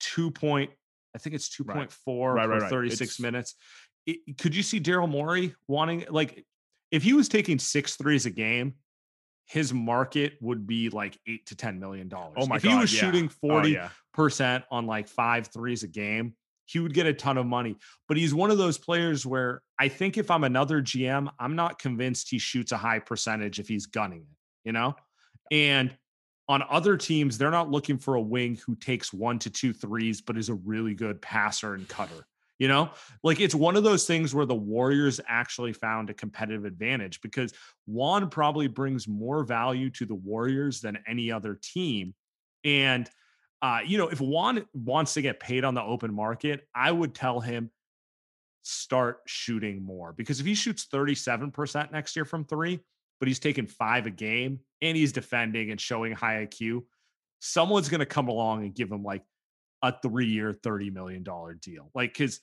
2 0.00 0.30
point 0.30 0.70
I 1.14 1.18
think 1.18 1.34
it's 1.34 1.48
2.4 1.48 1.74
right. 1.74 1.92
for 1.92 2.34
right, 2.34 2.48
right, 2.48 2.70
36 2.70 3.00
it's, 3.00 3.20
minutes. 3.20 3.54
It, 4.06 4.38
could 4.38 4.54
you 4.54 4.62
see 4.62 4.80
Daryl 4.80 5.08
Morey 5.08 5.54
wanting 5.66 6.04
like 6.08 6.44
if 6.90 7.02
he 7.02 7.12
was 7.12 7.28
taking 7.28 7.58
six 7.58 7.96
threes 7.96 8.26
a 8.26 8.30
game, 8.30 8.74
his 9.50 9.74
market 9.74 10.34
would 10.40 10.64
be 10.64 10.90
like 10.90 11.18
eight 11.26 11.44
to 11.44 11.56
ten 11.56 11.80
million 11.80 12.08
dollars. 12.08 12.36
Oh 12.36 12.46
my 12.46 12.56
if 12.56 12.62
god! 12.62 12.68
If 12.68 12.74
he 12.74 12.80
was 12.80 12.94
yeah. 12.94 13.00
shooting 13.00 13.28
40 13.28 13.78
oh, 13.78 13.90
percent 14.14 14.62
on 14.70 14.86
like 14.86 15.08
five 15.08 15.48
threes 15.48 15.82
a 15.82 15.88
game, 15.88 16.36
he 16.66 16.78
would 16.78 16.94
get 16.94 17.06
a 17.06 17.12
ton 17.12 17.36
of 17.36 17.46
money. 17.46 17.76
But 18.06 18.16
he's 18.16 18.32
one 18.32 18.52
of 18.52 18.58
those 18.58 18.78
players 18.78 19.26
where 19.26 19.60
I 19.76 19.88
think 19.88 20.16
if 20.16 20.30
I'm 20.30 20.44
another 20.44 20.80
GM, 20.80 21.28
I'm 21.40 21.56
not 21.56 21.80
convinced 21.80 22.30
he 22.30 22.38
shoots 22.38 22.70
a 22.70 22.76
high 22.76 23.00
percentage 23.00 23.58
if 23.58 23.66
he's 23.66 23.86
gunning 23.86 24.20
it, 24.20 24.36
you 24.68 24.70
know? 24.70 24.94
And 25.50 25.96
on 26.48 26.62
other 26.70 26.96
teams, 26.96 27.36
they're 27.36 27.50
not 27.50 27.72
looking 27.72 27.98
for 27.98 28.14
a 28.14 28.20
wing 28.20 28.56
who 28.64 28.76
takes 28.76 29.12
one 29.12 29.40
to 29.40 29.50
two 29.50 29.72
threes, 29.72 30.20
but 30.20 30.38
is 30.38 30.48
a 30.48 30.54
really 30.54 30.94
good 30.94 31.20
passer 31.20 31.74
and 31.74 31.88
cutter. 31.88 32.24
You 32.60 32.68
know, 32.68 32.90
like 33.24 33.40
it's 33.40 33.54
one 33.54 33.74
of 33.74 33.84
those 33.84 34.06
things 34.06 34.34
where 34.34 34.44
the 34.44 34.54
Warriors 34.54 35.18
actually 35.26 35.72
found 35.72 36.10
a 36.10 36.14
competitive 36.14 36.66
advantage 36.66 37.22
because 37.22 37.54
Juan 37.86 38.28
probably 38.28 38.68
brings 38.68 39.08
more 39.08 39.44
value 39.44 39.88
to 39.92 40.04
the 40.04 40.14
Warriors 40.14 40.82
than 40.82 40.98
any 41.08 41.32
other 41.32 41.58
team. 41.62 42.14
And, 42.62 43.08
uh, 43.62 43.78
you 43.86 43.96
know, 43.96 44.08
if 44.08 44.20
Juan 44.20 44.66
wants 44.74 45.14
to 45.14 45.22
get 45.22 45.40
paid 45.40 45.64
on 45.64 45.72
the 45.72 45.82
open 45.82 46.12
market, 46.12 46.68
I 46.74 46.92
would 46.92 47.14
tell 47.14 47.40
him 47.40 47.70
start 48.62 49.20
shooting 49.26 49.82
more 49.82 50.12
because 50.12 50.38
if 50.38 50.44
he 50.44 50.54
shoots 50.54 50.86
37% 50.92 51.90
next 51.92 52.14
year 52.14 52.26
from 52.26 52.44
three, 52.44 52.78
but 53.20 53.26
he's 53.26 53.38
taking 53.38 53.66
five 53.66 54.04
a 54.04 54.10
game 54.10 54.60
and 54.82 54.98
he's 54.98 55.12
defending 55.12 55.70
and 55.70 55.80
showing 55.80 56.12
high 56.12 56.46
IQ, 56.46 56.82
someone's 57.38 57.88
going 57.88 58.00
to 58.00 58.06
come 58.06 58.28
along 58.28 58.64
and 58.64 58.74
give 58.74 58.92
him 58.92 59.02
like 59.02 59.22
a 59.80 59.98
three 60.02 60.26
year, 60.26 60.52
$30 60.52 60.92
million 60.92 61.24
deal. 61.58 61.90
Like, 61.94 62.12
because 62.12 62.40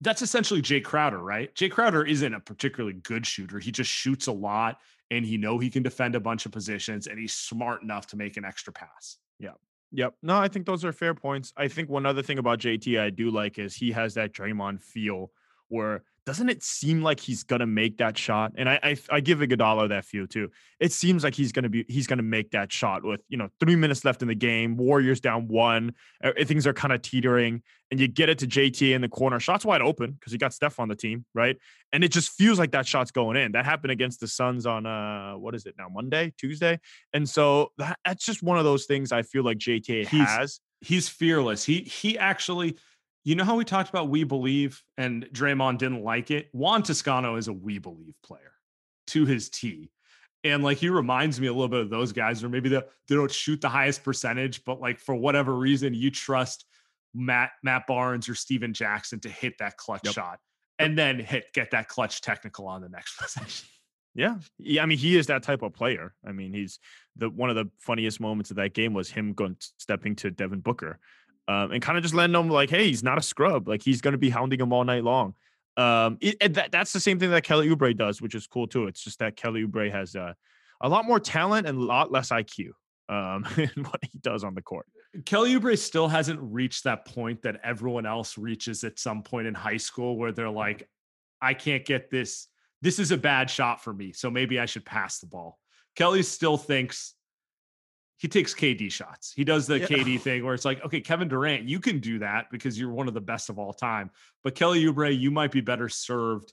that's 0.00 0.22
essentially 0.22 0.62
Jay 0.62 0.80
Crowder, 0.80 1.18
right? 1.18 1.54
Jay 1.54 1.68
Crowder 1.68 2.04
isn't 2.04 2.34
a 2.34 2.40
particularly 2.40 2.94
good 3.02 3.26
shooter. 3.26 3.58
He 3.58 3.70
just 3.70 3.90
shoots 3.90 4.26
a 4.26 4.32
lot 4.32 4.78
and 5.10 5.24
he 5.24 5.36
know 5.36 5.58
he 5.58 5.70
can 5.70 5.82
defend 5.82 6.14
a 6.14 6.20
bunch 6.20 6.46
of 6.46 6.52
positions 6.52 7.06
and 7.06 7.18
he's 7.18 7.34
smart 7.34 7.82
enough 7.82 8.06
to 8.08 8.16
make 8.16 8.36
an 8.36 8.44
extra 8.44 8.72
pass. 8.72 9.18
Yeah. 9.38 9.52
Yep. 9.92 10.14
No, 10.22 10.38
I 10.38 10.48
think 10.48 10.66
those 10.66 10.84
are 10.84 10.92
fair 10.92 11.14
points. 11.14 11.52
I 11.56 11.68
think 11.68 11.90
one 11.90 12.06
other 12.06 12.22
thing 12.22 12.38
about 12.38 12.60
JT 12.60 13.00
I 13.00 13.10
do 13.10 13.30
like 13.30 13.58
is 13.58 13.74
he 13.74 13.90
has 13.92 14.14
that 14.14 14.32
Draymond 14.32 14.82
feel 14.82 15.32
where 15.68 16.04
doesn't 16.30 16.48
it 16.48 16.62
seem 16.62 17.02
like 17.02 17.18
he's 17.18 17.42
gonna 17.42 17.66
make 17.66 17.98
that 17.98 18.16
shot? 18.16 18.52
And 18.56 18.68
I 18.68 18.78
I, 18.84 18.96
I 19.10 19.20
give 19.20 19.40
Iguodala 19.40 19.88
that 19.88 20.04
feel 20.04 20.28
too. 20.28 20.48
It 20.78 20.92
seems 20.92 21.24
like 21.24 21.34
he's 21.34 21.50
gonna 21.50 21.68
be 21.68 21.84
he's 21.88 22.06
gonna 22.06 22.22
make 22.22 22.52
that 22.52 22.70
shot 22.70 23.02
with 23.02 23.20
you 23.28 23.36
know 23.36 23.48
three 23.58 23.74
minutes 23.74 24.04
left 24.04 24.22
in 24.22 24.28
the 24.28 24.36
game. 24.36 24.76
Warriors 24.76 25.20
down 25.20 25.48
one. 25.48 25.92
Uh, 26.22 26.30
things 26.44 26.68
are 26.68 26.72
kind 26.72 26.92
of 26.92 27.02
teetering, 27.02 27.62
and 27.90 27.98
you 27.98 28.06
get 28.06 28.28
it 28.28 28.38
to 28.38 28.46
JT 28.46 28.94
in 28.94 29.00
the 29.00 29.08
corner. 29.08 29.40
Shots 29.40 29.64
wide 29.64 29.82
open 29.82 30.12
because 30.12 30.32
you 30.32 30.38
got 30.38 30.54
Steph 30.54 30.78
on 30.78 30.88
the 30.88 30.94
team, 30.94 31.24
right? 31.34 31.56
And 31.92 32.04
it 32.04 32.12
just 32.12 32.30
feels 32.30 32.60
like 32.60 32.70
that 32.70 32.86
shot's 32.86 33.10
going 33.10 33.36
in. 33.36 33.50
That 33.50 33.64
happened 33.64 33.90
against 33.90 34.20
the 34.20 34.28
Suns 34.28 34.66
on 34.66 34.86
uh 34.86 35.32
what 35.32 35.56
is 35.56 35.66
it 35.66 35.74
now 35.76 35.88
Monday, 35.92 36.32
Tuesday, 36.38 36.78
and 37.12 37.28
so 37.28 37.72
that, 37.78 37.98
that's 38.04 38.24
just 38.24 38.40
one 38.40 38.56
of 38.56 38.62
those 38.62 38.86
things 38.86 39.10
I 39.10 39.22
feel 39.22 39.42
like 39.42 39.58
JT 39.58 40.06
he's, 40.06 40.28
has. 40.28 40.60
He's 40.80 41.08
fearless. 41.08 41.64
He 41.64 41.80
he 41.80 42.16
actually 42.16 42.76
you 43.24 43.34
know 43.34 43.44
how 43.44 43.56
we 43.56 43.64
talked 43.64 43.90
about 43.90 44.08
we 44.08 44.24
believe 44.24 44.82
and 44.96 45.26
Draymond 45.26 45.78
didn't 45.78 46.02
like 46.02 46.30
it? 46.30 46.48
Juan 46.52 46.82
Toscano 46.82 47.36
is 47.36 47.48
a 47.48 47.52
we 47.52 47.78
believe 47.78 48.14
player 48.22 48.52
to 49.08 49.26
his 49.26 49.50
T. 49.50 49.90
And 50.42 50.64
like 50.64 50.78
he 50.78 50.88
reminds 50.88 51.38
me 51.38 51.48
a 51.48 51.52
little 51.52 51.68
bit 51.68 51.80
of 51.80 51.90
those 51.90 52.12
guys, 52.12 52.42
or 52.42 52.48
maybe 52.48 52.70
they, 52.70 52.80
they 53.08 53.14
don't 53.14 53.30
shoot 53.30 53.60
the 53.60 53.68
highest 53.68 54.02
percentage, 54.02 54.64
but 54.64 54.80
like 54.80 54.98
for 54.98 55.14
whatever 55.14 55.54
reason, 55.54 55.92
you 55.92 56.10
trust 56.10 56.64
Matt 57.14 57.50
Matt 57.62 57.86
Barnes 57.86 58.28
or 58.28 58.34
Stephen 58.34 58.72
Jackson 58.72 59.20
to 59.20 59.28
hit 59.28 59.58
that 59.58 59.76
clutch 59.76 60.02
yep. 60.04 60.14
shot 60.14 60.38
and 60.78 60.96
then 60.96 61.18
hit 61.18 61.52
get 61.52 61.72
that 61.72 61.88
clutch 61.88 62.22
technical 62.22 62.66
on 62.66 62.80
the 62.80 62.88
next 62.88 63.18
possession. 63.20 63.68
Yeah. 64.14 64.36
yeah. 64.58 64.82
I 64.82 64.86
mean, 64.86 64.98
he 64.98 65.16
is 65.16 65.26
that 65.26 65.42
type 65.42 65.62
of 65.62 65.74
player. 65.74 66.14
I 66.26 66.32
mean, 66.32 66.52
he's 66.52 66.78
the 67.16 67.28
one 67.28 67.50
of 67.50 67.56
the 67.56 67.70
funniest 67.78 68.18
moments 68.18 68.50
of 68.50 68.56
that 68.56 68.72
game 68.72 68.94
was 68.94 69.10
him 69.10 69.34
going 69.34 69.56
stepping 69.78 70.16
to 70.16 70.30
Devin 70.30 70.60
Booker 70.60 70.98
um, 71.50 71.72
and 71.72 71.82
kind 71.82 71.98
of 71.98 72.04
just 72.04 72.14
letting 72.14 72.32
them 72.32 72.48
like, 72.48 72.70
hey, 72.70 72.86
he's 72.86 73.02
not 73.02 73.18
a 73.18 73.22
scrub. 73.22 73.66
Like 73.66 73.82
he's 73.82 74.00
going 74.00 74.12
to 74.12 74.18
be 74.18 74.30
hounding 74.30 74.60
him 74.60 74.72
all 74.72 74.84
night 74.84 75.02
long. 75.02 75.34
Um, 75.76 76.16
it, 76.20 76.54
that, 76.54 76.70
that's 76.70 76.92
the 76.92 77.00
same 77.00 77.18
thing 77.18 77.30
that 77.30 77.42
Kelly 77.42 77.68
Oubre 77.68 77.96
does, 77.96 78.22
which 78.22 78.36
is 78.36 78.46
cool 78.46 78.68
too. 78.68 78.86
It's 78.86 79.02
just 79.02 79.18
that 79.18 79.36
Kelly 79.36 79.66
Oubre 79.66 79.90
has 79.90 80.14
uh, 80.14 80.34
a 80.80 80.88
lot 80.88 81.06
more 81.06 81.18
talent 81.18 81.66
and 81.66 81.76
a 81.76 81.82
lot 81.82 82.12
less 82.12 82.30
IQ 82.30 82.68
um, 83.08 83.44
in 83.56 83.84
what 83.84 83.98
he 84.02 84.18
does 84.20 84.44
on 84.44 84.54
the 84.54 84.62
court. 84.62 84.86
Kelly 85.24 85.58
Oubre 85.58 85.76
still 85.76 86.06
hasn't 86.06 86.38
reached 86.40 86.84
that 86.84 87.04
point 87.04 87.42
that 87.42 87.60
everyone 87.64 88.06
else 88.06 88.38
reaches 88.38 88.84
at 88.84 89.00
some 89.00 89.24
point 89.24 89.48
in 89.48 89.54
high 89.54 89.76
school 89.76 90.16
where 90.16 90.30
they're 90.30 90.48
like, 90.48 90.88
I 91.42 91.54
can't 91.54 91.84
get 91.84 92.10
this. 92.10 92.46
This 92.80 93.00
is 93.00 93.10
a 93.10 93.16
bad 93.16 93.50
shot 93.50 93.82
for 93.82 93.92
me. 93.92 94.12
So 94.12 94.30
maybe 94.30 94.60
I 94.60 94.66
should 94.66 94.84
pass 94.84 95.18
the 95.18 95.26
ball. 95.26 95.58
Kelly 95.96 96.22
still 96.22 96.56
thinks 96.56 97.14
he 98.20 98.28
takes 98.28 98.54
KD 98.54 98.92
shots. 98.92 99.32
He 99.34 99.44
does 99.44 99.66
the 99.66 99.78
yeah. 99.80 99.86
KD 99.86 100.20
thing 100.20 100.44
where 100.44 100.52
it's 100.52 100.66
like, 100.66 100.84
okay, 100.84 101.00
Kevin 101.00 101.26
Durant, 101.26 101.66
you 101.66 101.80
can 101.80 102.00
do 102.00 102.18
that 102.18 102.50
because 102.50 102.78
you're 102.78 102.90
one 102.90 103.08
of 103.08 103.14
the 103.14 103.20
best 103.20 103.48
of 103.48 103.58
all 103.58 103.72
time. 103.72 104.10
But 104.44 104.54
Kelly 104.54 104.84
Oubre, 104.84 105.18
you 105.18 105.30
might 105.30 105.50
be 105.50 105.62
better 105.62 105.88
served 105.88 106.52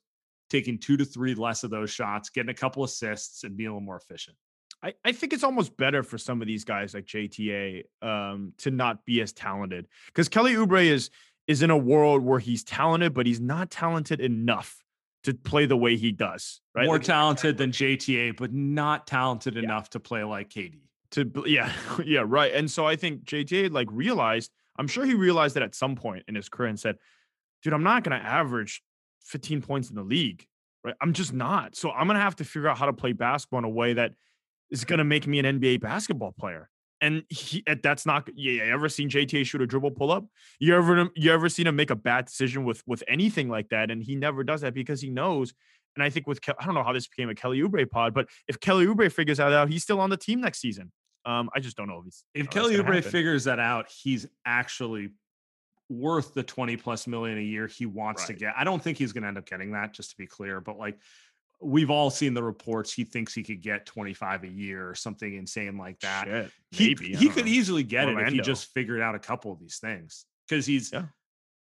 taking 0.50 0.78
two 0.78 0.96
to 0.96 1.04
three 1.04 1.36
less 1.36 1.66
of 1.66 1.70
those 1.70 1.92
shots, 1.92 2.30
getting 2.30 2.50
a 2.50 2.54
couple 2.54 2.86
assists, 2.86 3.44
and 3.44 3.58
being 3.58 3.68
a 3.68 3.72
little 3.72 3.82
more 3.82 3.98
efficient. 3.98 4.38
I, 4.82 4.94
I 5.04 5.12
think 5.12 5.34
it's 5.34 5.44
almost 5.44 5.76
better 5.76 6.04
for 6.04 6.18
some 6.18 6.42
of 6.42 6.48
these 6.48 6.64
guys 6.64 6.94
like 6.94 7.06
JTA 7.06 7.84
um, 8.02 8.54
to 8.60 8.72
not 8.72 9.06
be 9.06 9.22
as 9.22 9.34
talented 9.34 9.88
because 10.06 10.30
Kelly 10.30 10.54
Oubre 10.54 10.86
is 10.86 11.10
is 11.48 11.64
in 11.64 11.70
a 11.70 11.78
world 11.78 12.24
where 12.24 12.40
he's 12.40 12.64
talented, 12.64 13.14
but 13.14 13.26
he's 13.26 13.42
not 13.42 13.72
talented 13.72 14.22
enough 14.22 14.82
to 15.24 15.34
play 15.34 15.66
the 15.66 15.76
way 15.76 15.98
he 15.98 16.14
does. 16.14 16.62
Right, 16.74 16.86
more 16.86 16.96
like, 16.96 17.04
talented 17.04 17.58
than 17.58 17.72
JTA, 17.72 18.38
but 18.38 18.54
not 18.54 19.06
talented 19.06 19.56
yeah. 19.56 19.64
enough 19.64 19.90
to 19.90 20.00
play 20.00 20.24
like 20.24 20.50
KD 20.50 20.80
to 21.12 21.32
yeah 21.46 21.72
yeah 22.06 22.24
right 22.26 22.54
and 22.54 22.70
so 22.70 22.86
i 22.86 22.96
think 22.96 23.24
jj 23.24 23.72
like 23.72 23.88
realized 23.92 24.52
i'm 24.78 24.88
sure 24.88 25.06
he 25.06 25.14
realized 25.14 25.56
that 25.56 25.64
at 25.64 25.76
some 25.76 25.96
point 25.96 26.24
in 26.28 26.36
his 26.36 26.50
career 26.50 26.70
and 26.70 26.80
said 26.80 26.96
dude 27.64 27.74
i'm 27.74 27.84
not 27.84 28.04
going 28.04 28.20
to 28.20 28.26
average 28.26 28.82
15 29.26 29.62
points 29.62 29.90
in 29.90 29.96
the 29.96 30.04
league 30.04 30.46
right? 30.84 30.96
I'm 31.02 31.14
just 31.14 31.34
not 31.34 31.76
so 31.76 31.92
i'm 31.92 32.08
going 32.08 32.18
to 32.18 32.24
have 32.24 32.36
to 32.38 32.46
figure 32.46 32.68
out 32.68 32.78
how 32.78 32.86
to 32.86 32.94
play 32.94 33.14
basketball 33.14 33.60
in 33.60 33.66
a 33.66 33.70
way 33.70 33.94
that 33.94 34.14
is 34.70 34.86
going 34.86 35.00
to 35.00 35.06
make 35.06 35.28
me 35.28 35.40
an 35.40 35.60
nba 35.60 35.82
basketball 35.82 36.34
player 36.38 36.70
and 37.02 37.24
he, 37.30 37.64
that's 37.84 38.06
not 38.06 38.28
yeah 38.36 38.66
you 38.66 38.74
ever 38.74 38.90
seen 38.90 39.10
jta 39.10 39.46
shoot 39.46 39.62
a 39.62 39.68
dribble 39.68 39.92
pull 39.92 40.12
up 40.12 40.26
you 40.60 40.76
ever 40.76 41.10
you 41.16 41.32
ever 41.32 41.50
seen 41.50 41.68
him 41.68 41.76
make 41.76 41.92
a 41.92 41.96
bad 41.96 42.26
decision 42.26 42.64
with 42.64 42.82
with 42.88 43.04
anything 43.08 43.50
like 43.50 43.70
that 43.70 43.92
and 43.92 44.04
he 44.04 44.16
never 44.16 44.44
does 44.44 44.62
that 44.62 44.74
because 44.74 45.02
he 45.02 45.10
knows 45.10 45.54
and 45.98 46.04
I 46.04 46.12
think 46.12 46.28
with 46.28 46.40
I 46.60 46.66
don't 46.66 46.76
know 46.76 46.84
how 46.84 46.94
this 46.94 47.08
became 47.08 47.30
a 47.30 47.36
Kelly 47.36 47.60
Oubre 47.60 47.90
pod, 47.90 48.14
but 48.14 48.28
if 48.48 48.60
Kelly 48.60 48.86
Oubre 48.86 49.12
figures 49.12 49.38
that 49.38 49.52
out, 49.52 49.70
he's 49.70 49.82
still 49.82 50.00
on 50.00 50.12
the 50.12 50.18
team 50.18 50.42
next 50.42 50.60
season. 50.62 50.92
Um, 51.26 51.50
I 51.56 51.60
just 51.60 51.76
don't 51.76 51.88
know 51.88 52.00
if 52.00 52.06
he's 52.06 52.24
if 52.34 52.50
Kelly 52.50 52.76
Oubre 52.78 53.04
figures 53.04 53.46
that 53.46 53.60
out, 53.60 53.88
he's 53.90 54.28
actually 54.46 55.10
worth 55.90 56.34
the 56.34 56.44
20 56.44 56.78
plus 56.78 57.08
million 57.08 57.38
a 57.38 57.42
year 57.42 57.68
he 57.68 57.86
wants 57.86 58.24
right. 58.24 58.28
to 58.28 58.34
get. 58.34 58.54
I 58.56 58.64
don't 58.64 58.82
think 58.82 58.98
he's 58.98 59.12
going 59.12 59.24
to 59.24 59.28
end 59.28 59.38
up 59.38 59.46
getting 59.46 59.72
that, 59.72 59.94
just 59.94 60.12
to 60.12 60.18
be 60.18 60.28
clear. 60.28 60.62
But 60.62 60.78
like 60.78 61.00
we've 61.60 61.90
all 61.90 62.10
seen 62.10 62.34
the 62.34 62.44
reports, 62.44 62.94
he 62.94 63.04
thinks 63.04 63.34
he 63.34 63.44
could 63.44 63.62
get 63.62 63.88
25 63.88 64.44
a 64.44 64.48
year 64.48 64.88
or 64.88 64.96
something 64.96 65.34
insane 65.34 65.78
like 65.78 66.00
that. 66.02 66.26
Shit, 66.26 66.52
maybe, 66.80 67.08
he 67.10 67.16
he 67.16 67.30
could 67.30 67.46
know. 67.46 67.52
easily 67.52 67.84
get 67.84 68.06
Orlando. 68.06 68.22
it 68.22 68.28
if 68.28 68.34
he 68.34 68.42
just 68.42 68.72
figured 68.74 69.02
out 69.02 69.16
a 69.16 69.20
couple 69.20 69.52
of 69.52 69.60
these 69.60 69.80
things 69.80 70.26
because 70.48 70.66
he's 70.66 70.92
yeah. 70.94 71.06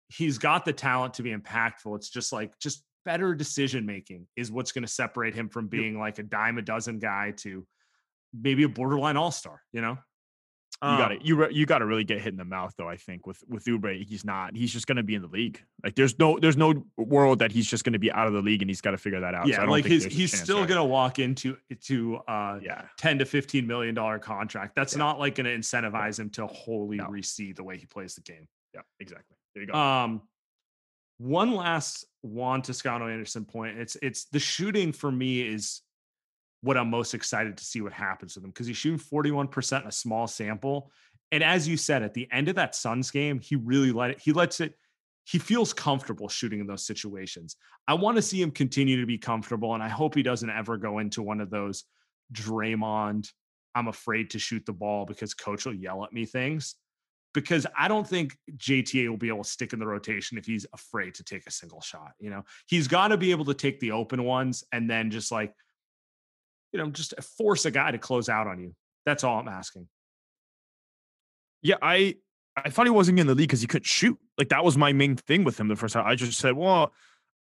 he's 0.07 0.37
got 0.37 0.63
the 0.63 0.73
talent 0.73 1.15
to 1.15 1.23
be 1.23 1.35
impactful. 1.35 1.95
It's 1.97 2.09
just 2.09 2.31
like 2.31 2.57
just 2.59 2.83
better 3.05 3.33
decision 3.35 3.85
making 3.85 4.27
is 4.35 4.51
what's 4.51 4.71
going 4.71 4.83
to 4.83 4.91
separate 4.91 5.35
him 5.35 5.49
from 5.49 5.67
being 5.67 5.99
like 5.99 6.19
a 6.19 6.23
dime 6.23 6.57
a 6.57 6.61
dozen 6.61 6.99
guy 6.99 7.33
to 7.37 7.65
maybe 8.33 8.63
a 8.63 8.69
borderline 8.69 9.17
all 9.17 9.31
star. 9.31 9.61
You 9.71 9.81
know, 9.81 9.97
you 10.81 10.97
got 10.97 11.11
it. 11.11 11.19
Um 11.19 11.25
you 11.25 11.35
re- 11.35 11.53
you 11.53 11.65
got 11.65 11.79
to 11.79 11.85
really 11.85 12.03
get 12.03 12.19
hit 12.19 12.33
in 12.33 12.37
the 12.37 12.45
mouth 12.45 12.73
though. 12.77 12.89
I 12.89 12.97
think 12.97 13.25
with 13.25 13.41
with 13.47 13.65
Oubre, 13.65 14.03
he's 14.03 14.25
not. 14.25 14.55
He's 14.55 14.71
just 14.71 14.87
going 14.87 14.97
to 14.97 15.03
be 15.03 15.15
in 15.15 15.21
the 15.21 15.27
league. 15.27 15.61
Like 15.83 15.95
there's 15.95 16.17
no 16.19 16.39
there's 16.39 16.57
no 16.57 16.85
world 16.97 17.39
that 17.39 17.51
he's 17.51 17.67
just 17.67 17.83
going 17.83 17.93
to 17.93 17.99
be 17.99 18.11
out 18.11 18.27
of 18.27 18.33
the 18.33 18.41
league 18.41 18.61
and 18.61 18.69
he's 18.69 18.81
got 18.81 18.91
to 18.91 18.97
figure 18.97 19.21
that 19.21 19.33
out. 19.33 19.47
Yeah, 19.47 19.57
so 19.57 19.65
like 19.65 19.85
he's 19.85 20.05
he's 20.05 20.37
still 20.37 20.65
going 20.65 20.77
to 20.79 20.83
walk 20.83 21.19
into 21.19 21.57
to 21.85 22.17
uh 22.27 22.59
yeah 22.61 22.83
ten 22.97 23.19
to 23.19 23.25
fifteen 23.25 23.67
million 23.67 23.95
dollar 23.95 24.19
contract. 24.19 24.75
That's 24.75 24.93
yeah. 24.93 24.99
not 24.99 25.19
like 25.19 25.35
going 25.35 25.45
to 25.45 25.55
incentivize 25.55 26.19
him 26.19 26.29
to 26.31 26.47
wholly 26.47 26.97
no. 26.97 27.07
recede 27.07 27.55
the 27.55 27.63
way 27.63 27.77
he 27.77 27.85
plays 27.85 28.15
the 28.15 28.21
game. 28.21 28.47
Yeah, 28.73 28.81
exactly. 28.99 29.37
There 29.53 29.63
you 29.63 29.71
go. 29.71 29.77
Um, 29.77 30.21
one 31.17 31.53
last 31.53 32.05
Juan 32.23 32.61
Toscano 32.61 33.07
Anderson 33.07 33.45
point. 33.45 33.77
It's 33.77 33.95
it's 34.01 34.25
the 34.25 34.39
shooting 34.39 34.91
for 34.91 35.11
me 35.11 35.41
is 35.41 35.81
what 36.61 36.77
I'm 36.77 36.89
most 36.89 37.13
excited 37.13 37.57
to 37.57 37.63
see 37.63 37.81
what 37.81 37.93
happens 37.93 38.35
with 38.35 38.43
him 38.43 38.49
because 38.49 38.67
he's 38.67 38.77
shooting 38.77 38.99
41% 38.99 39.81
in 39.81 39.87
a 39.87 39.91
small 39.91 40.27
sample. 40.27 40.91
And 41.31 41.43
as 41.43 41.67
you 41.67 41.77
said, 41.77 42.03
at 42.03 42.13
the 42.13 42.27
end 42.31 42.47
of 42.47 42.55
that 42.55 42.73
Suns 42.73 43.11
game, 43.11 43.39
he 43.39 43.55
really 43.55 43.91
let 43.91 44.11
it, 44.11 44.21
he 44.21 44.31
lets 44.31 44.61
it, 44.61 44.73
he 45.25 45.39
feels 45.39 45.73
comfortable 45.73 46.29
shooting 46.29 46.59
in 46.59 46.67
those 46.67 46.85
situations. 46.85 47.57
I 47.87 47.95
want 47.95 48.15
to 48.15 48.21
see 48.21 48.41
him 48.41 48.51
continue 48.51 49.01
to 49.01 49.05
be 49.05 49.17
comfortable, 49.17 49.73
and 49.73 49.83
I 49.83 49.89
hope 49.89 50.15
he 50.15 50.23
doesn't 50.23 50.49
ever 50.49 50.77
go 50.77 50.99
into 50.99 51.21
one 51.21 51.41
of 51.41 51.49
those 51.49 51.83
Draymond, 52.31 53.29
I'm 53.75 53.87
afraid 53.87 54.31
to 54.31 54.39
shoot 54.39 54.65
the 54.65 54.73
ball 54.73 55.05
because 55.05 55.33
coach 55.33 55.65
will 55.65 55.73
yell 55.73 56.03
at 56.03 56.13
me 56.13 56.25
things. 56.25 56.75
Because 57.33 57.65
I 57.77 57.87
don't 57.87 58.07
think 58.07 58.37
JTA 58.57 59.09
will 59.09 59.17
be 59.17 59.29
able 59.29 59.43
to 59.43 59.49
stick 59.49 59.73
in 59.73 59.79
the 59.79 59.87
rotation 59.87 60.37
if 60.37 60.45
he's 60.45 60.65
afraid 60.73 61.15
to 61.15 61.23
take 61.23 61.47
a 61.47 61.51
single 61.51 61.81
shot. 61.81 62.11
You 62.19 62.29
know, 62.29 62.43
he's 62.67 62.87
got 62.87 63.07
to 63.07 63.17
be 63.17 63.31
able 63.31 63.45
to 63.45 63.53
take 63.53 63.79
the 63.79 63.91
open 63.91 64.23
ones 64.23 64.63
and 64.71 64.89
then 64.89 65.09
just 65.09 65.31
like, 65.31 65.53
you 66.71 66.79
know, 66.79 66.89
just 66.89 67.13
force 67.37 67.65
a 67.65 67.71
guy 67.71 67.91
to 67.91 67.97
close 67.97 68.29
out 68.29 68.47
on 68.47 68.59
you. 68.59 68.75
That's 69.05 69.23
all 69.23 69.39
I'm 69.39 69.47
asking. 69.47 69.87
Yeah, 71.61 71.75
I 71.81 72.15
I 72.55 72.69
thought 72.69 72.85
he 72.85 72.91
wasn't 72.91 73.19
in 73.19 73.27
the 73.27 73.35
league 73.35 73.47
because 73.47 73.61
he 73.61 73.67
couldn't 73.67 73.85
shoot. 73.85 74.17
Like 74.37 74.49
that 74.49 74.63
was 74.63 74.77
my 74.77 74.93
main 74.93 75.15
thing 75.15 75.43
with 75.43 75.59
him 75.59 75.67
the 75.67 75.75
first 75.75 75.93
time. 75.93 76.05
I 76.05 76.15
just 76.15 76.37
said, 76.37 76.53
well, 76.53 76.93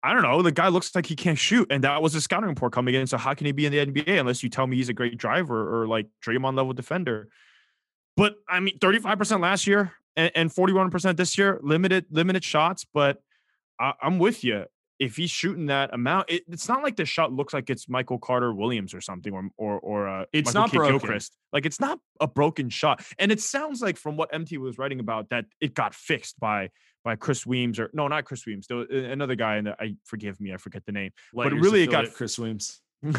I 0.02 0.14
don't 0.14 0.24
know. 0.24 0.42
The 0.42 0.52
guy 0.52 0.68
looks 0.68 0.94
like 0.96 1.06
he 1.06 1.16
can't 1.16 1.38
shoot, 1.38 1.68
and 1.72 1.84
that 1.84 2.02
was 2.02 2.14
a 2.16 2.22
scouting 2.22 2.50
report 2.50 2.74
coming 2.74 2.96
in. 2.96 3.08
So 3.08 3.18
how 3.18 3.34
can 3.34 3.46
he 3.46 3.52
be 3.52 3.66
in 3.66 3.72
the 3.72 3.86
NBA 3.86 4.20
unless 4.20 4.44
you 4.44 4.50
tell 4.50 4.68
me 4.68 4.78
he's 4.78 4.90
a 4.90 4.94
great 4.94 5.18
driver 5.18 5.82
or 5.82 5.88
like 5.88 6.08
Draymond 6.24 6.56
level 6.56 6.74
defender? 6.74 7.28
But 8.18 8.36
I 8.48 8.60
mean, 8.60 8.78
thirty 8.80 9.00
five 9.00 9.18
percent 9.18 9.42
last 9.42 9.68
year 9.68 9.94
and 10.16 10.54
forty 10.54 10.74
one 10.74 10.90
percent 10.90 11.18
this 11.18 11.38
year, 11.38 11.60
limited 11.62 12.06
limited 12.10 12.44
shots. 12.44 12.86
But 12.94 13.22
I, 13.80 13.94
am 14.02 14.20
with 14.20 14.44
you. 14.44 14.66
If 14.98 15.18
he's 15.18 15.30
shooting 15.30 15.66
that 15.66 15.94
amount, 15.94 16.30
it, 16.30 16.44
it's 16.48 16.70
not 16.70 16.82
like 16.82 16.96
the 16.96 17.06
shot 17.06 17.34
looks 17.34 17.54
like 17.54 17.70
it's 17.70 17.90
Michael 17.90 18.18
Carter 18.18 18.54
Williams 18.54 18.94
or 18.94 19.02
something, 19.02 19.34
or 19.34 19.50
or 19.58 19.80
or 19.80 20.08
uh, 20.08 20.26
it's 20.32 20.54
Michael 20.54 20.62
not 20.62 20.72
K. 20.72 20.78
broken. 20.78 20.98
Gilchrist. 21.00 21.38
Like 21.52 21.66
it's 21.66 21.82
not 21.82 22.00
a 22.22 22.28
broken 22.28 22.70
shot, 22.70 23.06
and 23.20 23.32
it 23.32 23.42
sounds 23.42 23.82
like 23.82 23.98
from 23.98 24.16
what 24.16 24.34
MT 24.34 24.58
was 24.58 24.78
writing 24.78 25.02
about 25.02 25.30
that 25.30 25.46
it 25.60 25.74
got 25.74 25.94
fixed 25.94 26.40
by 26.40 26.70
by 27.04 27.16
Chris 27.18 27.46
Weems 27.46 27.78
or 27.80 27.90
no, 27.94 28.08
not 28.08 28.24
Chris 28.24 28.46
Weems. 28.46 28.68
There 28.68 28.80
another 28.80 29.36
guy, 29.36 29.58
and 29.58 29.70
I 29.70 29.96
forgive 30.06 30.40
me, 30.40 30.54
I 30.54 30.58
forget 30.58 30.86
the 30.86 30.94
name. 30.94 31.12
But 31.34 31.52
really, 31.52 31.84
it 31.84 31.92
got 31.92 32.14
Chris 32.14 32.40
Weems. 32.40 32.82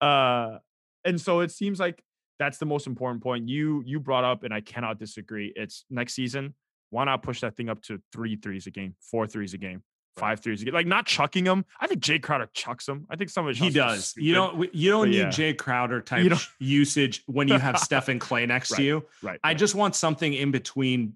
uh, 0.00 0.58
and 1.04 1.20
so 1.20 1.40
it 1.40 1.50
seems 1.50 1.80
like 1.80 2.02
that's 2.38 2.58
the 2.58 2.66
most 2.66 2.86
important 2.86 3.22
point 3.22 3.48
you 3.48 3.82
you 3.86 4.00
brought 4.00 4.24
up, 4.24 4.42
and 4.44 4.52
I 4.54 4.60
cannot 4.60 4.98
disagree. 4.98 5.52
It's 5.56 5.84
next 5.90 6.14
season. 6.14 6.54
Why 6.90 7.04
not 7.04 7.22
push 7.22 7.40
that 7.42 7.56
thing 7.56 7.68
up 7.68 7.82
to 7.82 8.00
three 8.12 8.36
threes 8.36 8.66
a 8.66 8.70
game, 8.70 8.94
four 9.00 9.26
threes 9.26 9.54
a 9.54 9.58
game? 9.58 9.82
Five 10.16 10.40
threes 10.40 10.62
a 10.62 10.64
game, 10.64 10.74
like 10.74 10.86
not 10.86 11.06
chucking 11.06 11.44
them. 11.44 11.64
I 11.80 11.86
think 11.86 12.00
Jay 12.00 12.18
Crowder 12.18 12.48
chucks 12.52 12.86
them. 12.86 13.06
I 13.08 13.14
think 13.14 13.30
some 13.30 13.46
of 13.46 13.56
he 13.56 13.70
does. 13.70 14.14
You 14.16 14.34
don't. 14.34 14.74
You 14.74 14.90
don't 14.90 15.02
But 15.02 15.10
need 15.10 15.18
yeah. 15.18 15.30
Jay 15.30 15.54
Crowder 15.54 16.00
type 16.02 16.32
usage 16.58 17.22
when 17.26 17.46
you 17.46 17.56
have 17.56 17.78
Stephen 17.78 18.18
Clay 18.18 18.44
next 18.44 18.72
Right. 18.72 18.78
to 18.78 18.82
you. 18.82 19.06
right. 19.22 19.38
I 19.44 19.48
right. 19.50 19.58
just 19.58 19.76
want 19.76 19.94
something 19.94 20.34
in 20.34 20.50
between 20.50 21.12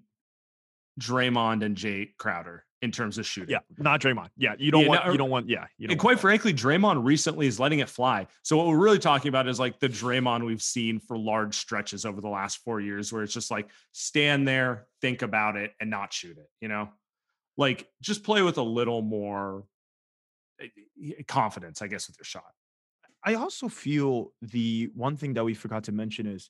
Draymond 0.99 1.63
and 1.65 1.75
Jay 1.75 2.11
Crowder 2.17 2.65
in 2.83 2.91
terms 2.91 3.17
of 3.17 3.25
shooting. 3.25 3.49
yeah, 3.51 3.59
not 3.77 4.01
Draymond. 4.01 4.27
Yeah, 4.37 4.55
you 4.59 4.69
don't 4.69 4.81
Yeah, 4.83 4.87
want 4.89 5.05
no, 5.05 5.11
you 5.13 5.17
don't 5.17 5.29
want 5.29 5.49
yeah. 5.49 5.65
You 5.77 5.87
don't 5.87 5.93
And 5.93 5.99
quite 5.99 6.15
that. 6.15 6.21
frankly, 6.21 6.53
Draymond 6.53 7.03
recently 7.03 7.47
is 7.47 7.59
letting 7.59 7.79
it 7.79 7.87
fly. 7.89 8.27
So 8.43 8.57
what 8.57 8.67
we're 8.67 8.77
really 8.77 8.99
talking 8.99 9.29
about 9.29 9.47
is 9.47 9.57
like 9.59 9.79
the 9.79 9.87
Draymond 9.87 10.45
we've 10.45 10.61
seen 10.61 10.99
for 10.99 11.17
large 11.17 11.55
stretches 11.55 12.05
over 12.05 12.19
the 12.19 12.27
last 12.27 12.57
four 12.57 12.81
years, 12.81 13.11
where 13.13 13.23
it's 13.23 13.33
just 13.33 13.49
like 13.49 13.69
stand 13.93 14.45
there, 14.47 14.85
think 15.01 15.21
about 15.21 15.55
it, 15.55 15.71
and 15.79 15.89
not 15.89 16.11
shoot 16.11 16.37
it. 16.37 16.49
You 16.59 16.67
know, 16.67 16.89
like 17.57 17.87
just 18.01 18.23
play 18.23 18.41
with 18.41 18.57
a 18.57 18.63
little 18.63 19.01
more 19.01 19.63
eh, 20.61 20.67
eh, 21.01 21.23
confidence, 21.25 21.81
I 21.81 21.87
guess, 21.87 22.07
with 22.07 22.17
your 22.17 22.25
shot. 22.25 22.51
I 23.23 23.35
also 23.35 23.69
feel 23.69 24.33
the 24.41 24.89
one 24.93 25.15
thing 25.15 25.35
that 25.35 25.45
we 25.45 25.53
forgot 25.53 25.85
to 25.85 25.93
mention 25.93 26.25
is 26.27 26.49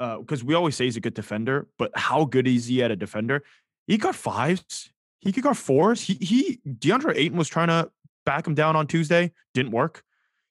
uh, 0.00 0.18
because 0.18 0.42
we 0.42 0.54
always 0.54 0.74
say 0.74 0.86
he's 0.86 0.96
a 0.96 1.00
good 1.00 1.14
defender, 1.14 1.68
but 1.78 1.92
how 1.96 2.24
good 2.24 2.48
is 2.48 2.66
he 2.66 2.82
at 2.82 2.90
a 2.90 2.96
defender? 2.96 3.44
He 3.86 3.96
got 3.96 4.16
fives. 4.16 4.90
He 5.20 5.32
could 5.32 5.42
guard 5.42 5.58
fours. 5.58 6.02
He 6.02 6.14
he 6.14 6.60
DeAndre 6.66 7.16
Ayton 7.16 7.38
was 7.38 7.48
trying 7.48 7.68
to 7.68 7.90
back 8.24 8.46
him 8.46 8.54
down 8.54 8.76
on 8.76 8.86
Tuesday. 8.86 9.32
Didn't 9.54 9.72
work. 9.72 10.02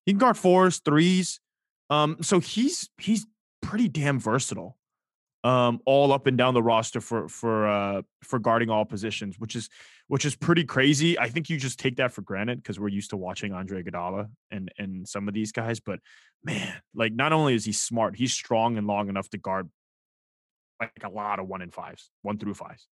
He 0.06 0.12
can 0.12 0.20
guard 0.20 0.38
fours, 0.38 0.80
threes. 0.80 1.40
Um, 1.90 2.18
so 2.22 2.40
he's 2.40 2.90
he's 2.98 3.26
pretty 3.62 3.88
damn 3.88 4.20
versatile. 4.20 4.78
Um, 5.44 5.80
all 5.86 6.12
up 6.12 6.28
and 6.28 6.38
down 6.38 6.54
the 6.54 6.64
roster 6.64 7.00
for 7.00 7.30
for 7.30 7.68
uh 7.68 8.02
for 8.24 8.40
guarding 8.40 8.70
all 8.70 8.84
positions, 8.84 9.40
which 9.40 9.56
is 9.56 9.70
which 10.08 10.26
is 10.26 10.36
pretty 10.36 10.64
crazy. 10.64 11.18
I 11.18 11.30
think 11.30 11.50
you 11.50 11.58
just 11.58 11.80
take 11.80 11.98
that 11.98 12.12
for 12.12 12.22
granted 12.22 12.62
because 12.62 12.80
we're 12.80 12.88
used 12.90 13.12
to 13.12 13.18
watching 13.18 13.54
Andre 13.54 13.84
Iguodala 13.84 14.30
and 14.52 14.72
and 14.78 15.08
some 15.08 15.28
of 15.28 15.34
these 15.34 15.52
guys. 15.52 15.80
But 15.80 16.00
man, 16.44 16.74
like 16.94 17.14
not 17.14 17.32
only 17.32 17.54
is 17.54 17.64
he 17.64 17.72
smart, 17.72 18.16
he's 18.18 18.34
strong 18.34 18.78
and 18.78 18.88
long 18.88 19.08
enough 19.08 19.30
to 19.30 19.38
guard 19.38 19.70
like 20.80 20.92
a 21.04 21.10
lot 21.10 21.40
of 21.40 21.48
one 21.48 21.62
and 21.62 21.74
fives, 21.74 22.10
one 22.22 22.38
through 22.38 22.54
fives. 22.54 22.88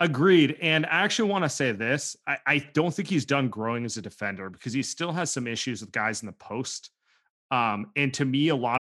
Agreed. 0.00 0.56
And 0.60 0.86
I 0.86 1.00
actually 1.02 1.28
want 1.28 1.44
to 1.44 1.48
say 1.48 1.72
this 1.72 2.16
I, 2.26 2.38
I 2.46 2.58
don't 2.72 2.94
think 2.94 3.08
he's 3.08 3.24
done 3.24 3.48
growing 3.48 3.84
as 3.84 3.96
a 3.96 4.02
defender 4.02 4.48
because 4.48 4.72
he 4.72 4.82
still 4.82 5.12
has 5.12 5.30
some 5.30 5.46
issues 5.46 5.80
with 5.80 5.90
guys 5.90 6.22
in 6.22 6.26
the 6.26 6.32
post. 6.32 6.90
Um, 7.50 7.90
and 7.96 8.12
to 8.14 8.24
me, 8.24 8.48
a 8.48 8.56
lot 8.56 8.78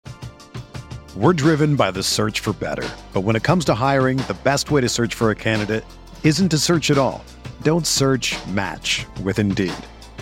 We're 1.15 1.33
driven 1.33 1.75
by 1.75 1.89
the 1.89 2.03
search 2.03 2.41
for 2.41 2.53
better. 2.53 2.87
But 3.13 3.21
when 3.21 3.35
it 3.35 3.43
comes 3.43 3.65
to 3.65 3.73
hiring, 3.73 4.17
the 4.17 4.37
best 4.43 4.69
way 4.69 4.81
to 4.81 4.89
search 4.89 5.15
for 5.15 5.31
a 5.31 5.35
candidate 5.35 5.83
isn't 6.23 6.49
to 6.49 6.57
search 6.59 6.91
at 6.91 6.97
all. 6.97 7.23
Don't 7.63 7.87
search 7.87 8.35
match 8.47 9.05
with 9.23 9.39
Indeed. 9.39 9.73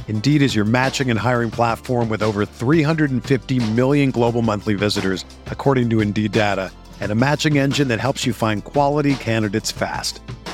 Indeed 0.07 0.41
is 0.41 0.55
your 0.55 0.65
matching 0.65 1.09
and 1.09 1.19
hiring 1.19 1.51
platform 1.51 2.07
with 2.07 2.23
over 2.23 2.45
350 2.45 3.71
million 3.71 4.11
global 4.11 4.41
monthly 4.41 4.75
visitors, 4.75 5.25
according 5.47 5.89
to 5.89 5.99
Indeed 5.99 6.31
data, 6.31 6.71
and 7.01 7.11
a 7.11 7.15
matching 7.15 7.57
engine 7.57 7.89
that 7.89 7.99
helps 7.99 8.25
you 8.25 8.31
find 8.31 8.63
quality 8.63 9.15
candidates 9.15 9.71
fast. 9.71 10.21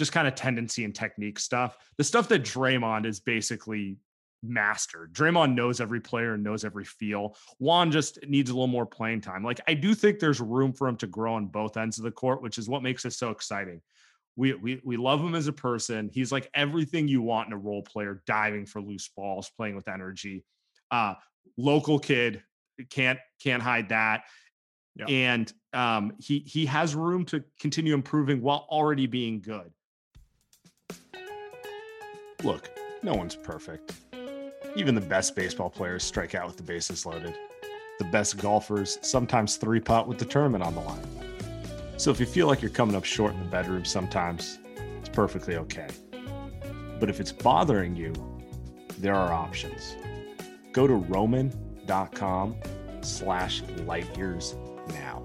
just 0.00 0.12
kind 0.12 0.26
of 0.26 0.34
tendency 0.34 0.84
and 0.84 0.94
technique 0.94 1.38
stuff. 1.38 1.76
The 1.98 2.04
stuff 2.04 2.26
that 2.28 2.42
Draymond 2.42 3.04
is 3.04 3.20
basically 3.20 3.98
mastered. 4.42 5.12
Draymond 5.12 5.54
knows 5.54 5.78
every 5.78 6.00
player 6.00 6.32
and 6.32 6.42
knows 6.42 6.64
every 6.64 6.86
feel. 6.86 7.36
Juan 7.58 7.92
just 7.92 8.18
needs 8.26 8.48
a 8.48 8.54
little 8.54 8.66
more 8.66 8.86
playing 8.86 9.20
time. 9.20 9.44
Like 9.44 9.60
I 9.68 9.74
do 9.74 9.94
think 9.94 10.18
there's 10.18 10.40
room 10.40 10.72
for 10.72 10.88
him 10.88 10.96
to 10.96 11.06
grow 11.06 11.34
on 11.34 11.48
both 11.48 11.76
ends 11.76 11.98
of 11.98 12.04
the 12.04 12.10
court, 12.10 12.40
which 12.40 12.56
is 12.56 12.66
what 12.66 12.82
makes 12.82 13.04
it 13.04 13.12
so 13.12 13.28
exciting. 13.28 13.82
We, 14.36 14.54
we 14.54 14.80
we 14.82 14.96
love 14.96 15.20
him 15.20 15.34
as 15.34 15.48
a 15.48 15.52
person. 15.52 16.08
He's 16.10 16.32
like 16.32 16.48
everything 16.54 17.06
you 17.06 17.20
want 17.20 17.48
in 17.48 17.52
a 17.52 17.58
role 17.58 17.82
player, 17.82 18.22
diving 18.26 18.64
for 18.64 18.80
loose 18.80 19.10
balls, 19.14 19.50
playing 19.54 19.76
with 19.76 19.86
energy. 19.86 20.46
Uh 20.90 21.14
local 21.58 21.98
kid, 21.98 22.42
can't 22.88 23.18
can't 23.42 23.62
hide 23.62 23.90
that. 23.90 24.22
Yeah. 24.96 25.04
And 25.08 25.52
um 25.74 26.14
he 26.18 26.38
he 26.38 26.64
has 26.64 26.94
room 26.94 27.26
to 27.26 27.44
continue 27.60 27.92
improving 27.92 28.40
while 28.40 28.66
already 28.70 29.06
being 29.06 29.42
good. 29.42 29.70
Look, 32.42 32.70
no 33.02 33.14
one's 33.14 33.36
perfect. 33.36 33.92
Even 34.74 34.94
the 34.94 35.00
best 35.00 35.36
baseball 35.36 35.68
players 35.68 36.02
strike 36.02 36.34
out 36.34 36.46
with 36.46 36.56
the 36.56 36.62
bases 36.62 37.04
loaded. 37.04 37.34
The 37.98 38.04
best 38.06 38.38
golfers 38.38 38.98
sometimes 39.02 39.56
three 39.56 39.80
putt 39.80 40.08
with 40.08 40.18
the 40.18 40.24
tournament 40.24 40.64
on 40.64 40.74
the 40.74 40.80
line. 40.80 41.06
So 41.98 42.10
if 42.10 42.18
you 42.18 42.24
feel 42.24 42.46
like 42.46 42.62
you're 42.62 42.70
coming 42.70 42.96
up 42.96 43.04
short 43.04 43.34
in 43.34 43.40
the 43.40 43.50
bedroom 43.50 43.84
sometimes, 43.84 44.58
it's 45.00 45.10
perfectly 45.10 45.56
okay. 45.56 45.88
But 46.98 47.10
if 47.10 47.20
it's 47.20 47.32
bothering 47.32 47.94
you, 47.94 48.14
there 48.98 49.14
are 49.14 49.34
options. 49.34 49.96
Go 50.72 50.86
to 50.86 50.94
roman.com 50.94 52.56
slash 53.02 53.62
light 53.84 54.16
years 54.16 54.54
now. 54.88 55.24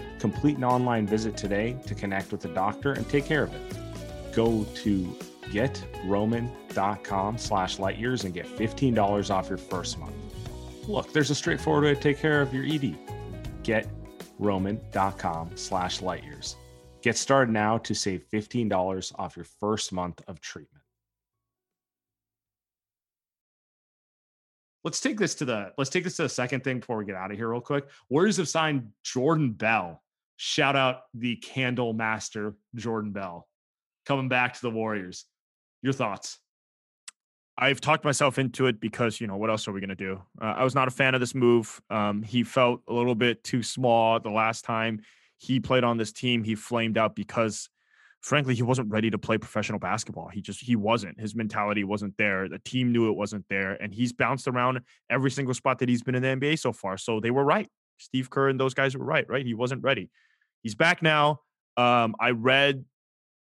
Complete 0.21 0.55
an 0.55 0.63
online 0.63 1.07
visit 1.07 1.35
today 1.35 1.75
to 1.87 1.95
connect 1.95 2.31
with 2.31 2.45
a 2.45 2.47
doctor 2.49 2.93
and 2.93 3.09
take 3.09 3.25
care 3.25 3.41
of 3.41 3.51
it. 3.55 3.61
Go 4.35 4.65
to 4.75 5.17
getroman.com 5.49 7.37
slash 7.39 7.77
lightyears 7.77 8.23
and 8.23 8.31
get 8.31 8.45
$15 8.45 9.31
off 9.31 9.49
your 9.49 9.57
first 9.57 9.97
month. 9.97 10.13
Look, 10.87 11.11
there's 11.11 11.31
a 11.31 11.35
straightforward 11.35 11.85
way 11.85 11.95
to 11.95 11.99
take 11.99 12.19
care 12.19 12.39
of 12.39 12.53
your 12.53 12.65
ED. 12.65 12.95
Getroman.com 13.63 15.57
slash 15.57 16.01
lightyears. 16.01 16.53
Get 17.01 17.17
started 17.17 17.51
now 17.51 17.79
to 17.79 17.95
save 17.95 18.23
$15 18.31 19.13
off 19.17 19.35
your 19.35 19.45
first 19.59 19.91
month 19.91 20.21
of 20.27 20.39
treatment. 20.39 20.83
Let's 24.83 24.99
take 24.99 25.17
this 25.17 25.33
to 25.35 25.45
the 25.45 25.73
let's 25.79 25.89
take 25.89 26.03
this 26.03 26.15
to 26.17 26.23
the 26.23 26.29
second 26.29 26.63
thing 26.63 26.79
before 26.79 26.97
we 26.97 27.05
get 27.05 27.15
out 27.15 27.31
of 27.31 27.37
here 27.37 27.49
real 27.49 27.61
quick. 27.61 27.87
Warriors 28.09 28.37
have 28.37 28.47
signed 28.47 28.91
Jordan 29.03 29.51
Bell. 29.53 30.01
Shout 30.43 30.75
out 30.75 31.01
the 31.13 31.35
candle 31.35 31.93
master, 31.93 32.55
Jordan 32.73 33.11
Bell, 33.11 33.47
coming 34.07 34.27
back 34.27 34.55
to 34.55 34.61
the 34.63 34.71
Warriors. 34.71 35.27
Your 35.83 35.93
thoughts? 35.93 36.39
I've 37.59 37.79
talked 37.79 38.03
myself 38.03 38.39
into 38.39 38.65
it 38.65 38.79
because 38.79 39.21
you 39.21 39.27
know 39.27 39.37
what 39.37 39.51
else 39.51 39.67
are 39.67 39.71
we 39.71 39.81
going 39.81 39.89
to 39.89 39.95
do? 39.95 40.19
Uh, 40.41 40.45
I 40.45 40.63
was 40.63 40.73
not 40.73 40.87
a 40.87 40.91
fan 40.91 41.13
of 41.13 41.19
this 41.19 41.35
move. 41.35 41.79
Um, 41.91 42.23
he 42.23 42.41
felt 42.41 42.81
a 42.87 42.93
little 42.93 43.13
bit 43.13 43.43
too 43.43 43.61
small 43.61 44.19
the 44.19 44.31
last 44.31 44.65
time 44.65 45.01
he 45.37 45.59
played 45.59 45.83
on 45.83 45.97
this 45.97 46.11
team. 46.11 46.43
He 46.43 46.55
flamed 46.55 46.97
out 46.97 47.15
because, 47.15 47.69
frankly, 48.21 48.55
he 48.55 48.63
wasn't 48.63 48.89
ready 48.89 49.11
to 49.11 49.19
play 49.19 49.37
professional 49.37 49.77
basketball. 49.77 50.29
He 50.29 50.41
just 50.41 50.59
he 50.59 50.75
wasn't. 50.75 51.19
His 51.19 51.35
mentality 51.35 51.83
wasn't 51.83 52.17
there. 52.17 52.49
The 52.49 52.57
team 52.57 52.91
knew 52.91 53.11
it 53.11 53.15
wasn't 53.15 53.45
there, 53.47 53.73
and 53.73 53.93
he's 53.93 54.11
bounced 54.11 54.47
around 54.47 54.79
every 55.07 55.29
single 55.29 55.53
spot 55.53 55.77
that 55.77 55.89
he's 55.89 56.01
been 56.01 56.15
in 56.15 56.23
the 56.23 56.29
NBA 56.29 56.57
so 56.57 56.73
far. 56.73 56.97
So 56.97 57.19
they 57.19 57.29
were 57.29 57.45
right. 57.45 57.69
Steve 57.99 58.31
Kerr 58.31 58.49
and 58.49 58.59
those 58.59 58.73
guys 58.73 58.97
were 58.97 59.05
right. 59.05 59.29
Right? 59.29 59.45
He 59.45 59.53
wasn't 59.53 59.83
ready. 59.83 60.09
He's 60.61 60.75
back 60.75 61.01
now. 61.01 61.41
Um, 61.77 62.15
I 62.19 62.31
read 62.31 62.85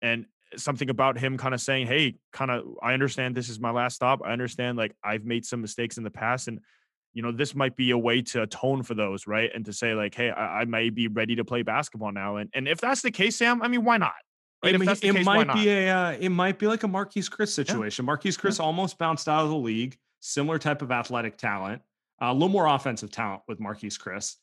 and 0.03 0.27
something 0.57 0.91
about 0.91 1.19
him 1.19 1.37
kind 1.37 1.55
of 1.55 1.61
saying, 1.61 1.87
Hey, 1.87 2.17
kind 2.33 2.51
of, 2.51 2.65
I 2.83 2.95
understand 2.95 3.35
this 3.35 3.49
is 3.49 3.61
my 3.61 3.71
last 3.71 3.97
stop. 3.97 4.21
I 4.25 4.33
understand 4.33 4.79
like 4.79 4.95
I've 5.03 5.25
made 5.25 5.45
some 5.45 5.61
mistakes 5.61 5.97
in 5.99 6.05
the 6.05 6.11
past 6.11 6.49
and, 6.49 6.61
you 7.13 7.23
know, 7.23 7.33
this 7.33 7.55
might 7.55 7.77
be 7.77 7.91
a 7.91 7.99
way 7.99 8.23
to 8.23 8.43
atone 8.43 8.83
for 8.83 8.95
those, 8.95 9.27
right? 9.27 9.51
And 9.55 9.65
to 9.67 9.73
say 9.73 9.95
like, 9.95 10.15
Hey, 10.15 10.31
I, 10.31 10.61
I 10.61 10.65
may 10.65 10.91
be 10.91 11.09
ready 11.09 11.37
to 11.37 11.45
play 11.45 11.63
basketball 11.63 12.13
now. 12.13 12.37
And, 12.37 12.51
and 12.55 12.69
if 12.69 12.81
that's 12.81 13.03
the 13.03 13.11
case, 13.11 13.37
Sam, 13.37 13.63
I 13.63 13.69
mean, 13.69 13.85
why 13.85 13.97
not? 13.97 14.13
Right? 14.65 14.75
It, 14.75 14.83
it 14.83 15.01
case, 15.01 15.25
might 15.25 15.53
be 15.53 15.69
a, 15.69 15.91
uh, 15.91 16.17
it 16.19 16.31
might 16.31 16.59
be 16.59 16.67
like 16.67 16.85
a 16.85 16.89
Marquese 16.89 17.29
Chriss 17.29 17.49
situation. 17.49 18.07
Yeah. 18.07 18.13
Marquese 18.13 18.41
Chriss 18.41 18.59
yeah. 18.59 18.65
almost 18.65 18.99
bounced 18.99 19.29
out 19.29 19.45
of 19.45 19.51
the 19.51 19.57
league, 19.57 19.97
similar 20.21 20.59
type 20.59 20.81
of 20.81 20.91
athletic 20.91 21.37
talent, 21.37 21.83
uh, 22.23 22.27
a 22.27 22.33
little 22.33 22.49
more 22.49 22.67
offensive 22.67 23.11
talent 23.11 23.43
with 23.47 23.61
Marquese 23.61 23.99
Chriss. 23.99 24.37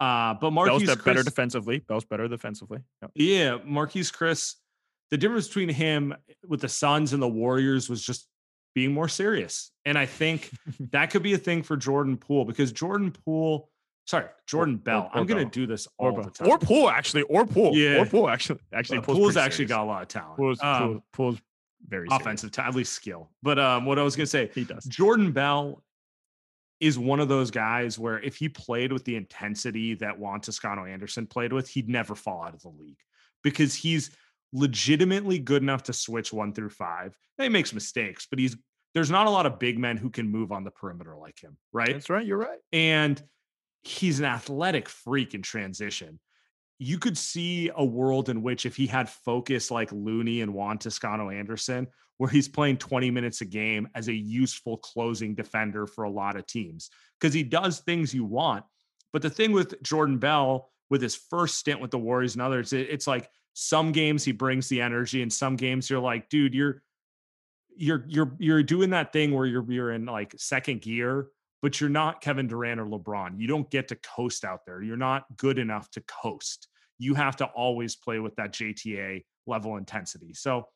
Uh, 0.00 0.34
but 0.34 0.50
Marquese 0.50 0.86
Bell's 0.86 1.02
better 1.02 1.22
defensively. 1.22 1.80
Bell's 1.80 2.06
better 2.06 2.26
defensively. 2.26 2.78
Yep. 3.02 3.10
Yeah, 3.14 3.58
Marquese 3.58 4.12
Chriss. 4.12 4.54
the 5.10 5.18
difference 5.18 5.46
between 5.46 5.68
him 5.68 6.14
with 6.48 6.62
the 6.62 6.68
Suns 6.68 7.12
and 7.12 7.22
the 7.22 7.28
Warriors 7.28 7.90
was 7.90 8.02
just 8.02 8.26
being 8.74 8.92
more 8.92 9.08
serious. 9.08 9.70
And 9.84 9.98
I 9.98 10.06
think 10.06 10.50
that 10.92 11.10
could 11.10 11.22
be 11.22 11.34
a 11.34 11.38
thing 11.38 11.62
for 11.62 11.76
Jordan 11.76 12.16
Poole 12.16 12.46
because 12.46 12.72
Jordan 12.72 13.12
Poole, 13.12 13.68
sorry, 14.06 14.26
Jordan 14.46 14.76
or, 14.76 14.78
Bell. 14.78 15.00
Or, 15.12 15.18
or 15.18 15.20
I'm 15.20 15.26
going 15.26 15.44
to 15.44 15.50
do 15.50 15.66
this 15.66 15.86
all 15.98 16.18
or, 16.18 16.24
the 16.24 16.30
time. 16.30 16.48
Or 16.48 16.58
Poole, 16.58 16.88
actually. 16.88 17.22
Or 17.22 17.44
Poole. 17.44 17.76
Yeah. 17.76 17.98
Or 17.98 18.06
Poole, 18.06 18.30
actually. 18.30 18.60
Actually, 18.72 18.98
uh, 18.98 19.02
Poole's, 19.02 19.36
actually 19.36 19.66
serious. 19.66 19.68
got 19.68 19.82
a 19.82 19.84
lot 19.84 20.02
of 20.02 20.08
talent. 20.08 20.36
Poole's, 20.36 20.62
um, 20.62 20.80
Poole, 20.80 21.04
Poole's 21.12 21.38
very 21.86 22.08
offensive, 22.10 22.52
talent, 22.52 22.74
at 22.74 22.76
least 22.76 22.94
skill. 22.94 23.30
But 23.42 23.58
um, 23.58 23.84
what 23.84 23.98
I 23.98 24.02
was 24.02 24.16
going 24.16 24.24
to 24.24 24.30
say, 24.30 24.50
he 24.54 24.64
does. 24.64 24.84
Jordan 24.84 25.32
Bell 25.32 25.82
is 26.80 26.98
one 26.98 27.20
of 27.20 27.28
those 27.28 27.50
guys 27.50 27.98
where 27.98 28.18
if 28.20 28.36
he 28.36 28.48
played 28.48 28.92
with 28.92 29.04
the 29.04 29.16
intensity 29.16 29.94
that 29.94 30.18
Juan 30.18 30.40
Toscano 30.40 30.84
Anderson 30.84 31.26
played 31.26 31.52
with, 31.52 31.68
he'd 31.68 31.88
never 31.88 32.14
fall 32.14 32.42
out 32.42 32.54
of 32.54 32.62
the 32.62 32.70
league 32.70 32.98
because 33.42 33.74
he's– 33.74 34.10
legitimately 34.52 35.38
good 35.38 35.62
enough 35.62 35.84
to 35.84 35.92
switch 35.92 36.32
one 36.32 36.52
through 36.52 36.70
five. 36.70 37.16
he 37.38 37.48
makes 37.48 37.72
mistakes, 37.72 38.26
but 38.28 38.38
he's 38.38 38.56
there's 38.94 39.10
not 39.10 39.28
a 39.28 39.30
lot 39.30 39.46
of 39.46 39.60
big 39.60 39.78
men 39.78 39.96
who 39.96 40.10
can 40.10 40.28
move 40.28 40.50
on 40.50 40.64
the 40.64 40.70
perimeter 40.72 41.14
like 41.14 41.40
him, 41.40 41.56
right? 41.72 41.92
That's 41.92 42.10
right. 42.10 42.26
You're 42.26 42.38
right. 42.38 42.58
And 42.72 43.22
he's 43.82 44.18
an 44.18 44.24
athletic 44.24 44.88
freak 44.88 45.32
in 45.32 45.42
transition. 45.42 46.18
You 46.82 46.98
could 46.98 47.18
see 47.18 47.70
a 47.76 47.84
world 47.84 48.30
in 48.30 48.42
which 48.42 48.64
if 48.64 48.74
he 48.74 48.86
had 48.86 49.08
focus 49.08 49.70
like 49.70 49.92
Looney 49.92 50.40
and 50.40 50.54
Juan 50.54 50.78
Toscano 50.78 51.28
Anderson, 51.28 51.86
where 52.16 52.30
he's 52.30 52.48
playing 52.48 52.78
20 52.78 53.10
minutes 53.10 53.42
a 53.42 53.44
game 53.44 53.86
as 53.94 54.08
a 54.08 54.14
useful 54.14 54.78
closing 54.78 55.34
defender 55.34 55.86
for 55.86 56.04
a 56.04 56.10
lot 56.10 56.36
of 56.36 56.46
teams, 56.46 56.88
because 57.20 57.34
he 57.34 57.42
does 57.42 57.80
things 57.80 58.14
you 58.14 58.24
want. 58.24 58.64
But 59.12 59.20
the 59.20 59.28
thing 59.28 59.52
with 59.52 59.82
Jordan 59.82 60.18
Bell, 60.18 60.70
with 60.88 61.02
his 61.02 61.16
first 61.16 61.56
stint 61.56 61.80
with 61.80 61.90
the 61.90 61.98
Warriors 61.98 62.34
and 62.34 62.42
others, 62.42 62.72
it's 62.72 63.06
like 63.06 63.28
some 63.52 63.92
games 63.92 64.24
he 64.24 64.32
brings 64.32 64.68
the 64.68 64.80
energy, 64.80 65.22
and 65.22 65.32
some 65.32 65.56
games 65.56 65.90
you're 65.90 66.00
like, 66.00 66.28
dude, 66.30 66.54
you're 66.54 66.82
you're 67.76 68.04
you're 68.08 68.36
you're 68.38 68.62
doing 68.62 68.90
that 68.90 69.12
thing 69.12 69.32
where 69.32 69.46
you're 69.46 69.70
you're 69.70 69.92
in 69.92 70.06
like 70.06 70.34
second 70.38 70.80
gear, 70.80 71.28
but 71.60 71.80
you're 71.80 71.90
not 71.90 72.20
Kevin 72.20 72.46
Durant 72.46 72.80
or 72.80 72.86
LeBron. 72.86 73.38
You 73.38 73.46
don't 73.46 73.70
get 73.70 73.88
to 73.88 73.96
coast 73.96 74.44
out 74.44 74.66
there. 74.66 74.82
You're 74.82 74.96
not 74.96 75.24
good 75.36 75.58
enough 75.58 75.90
to 75.92 76.02
coast. 76.02 76.68
You 77.00 77.14
have 77.14 77.36
to 77.36 77.46
always 77.46 77.96
play 77.96 78.18
with 78.20 78.36
that 78.36 78.52
JTA 78.52 79.24
level 79.46 79.76
intensity. 79.76 80.34
So 80.34 80.66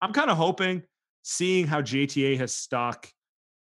I'm 0.00 0.12
kind 0.12 0.30
of 0.30 0.36
hoping, 0.36 0.82
seeing 1.22 1.66
how 1.66 1.82
JTA 1.82 2.38
has 2.38 2.54
stuck, 2.54 3.08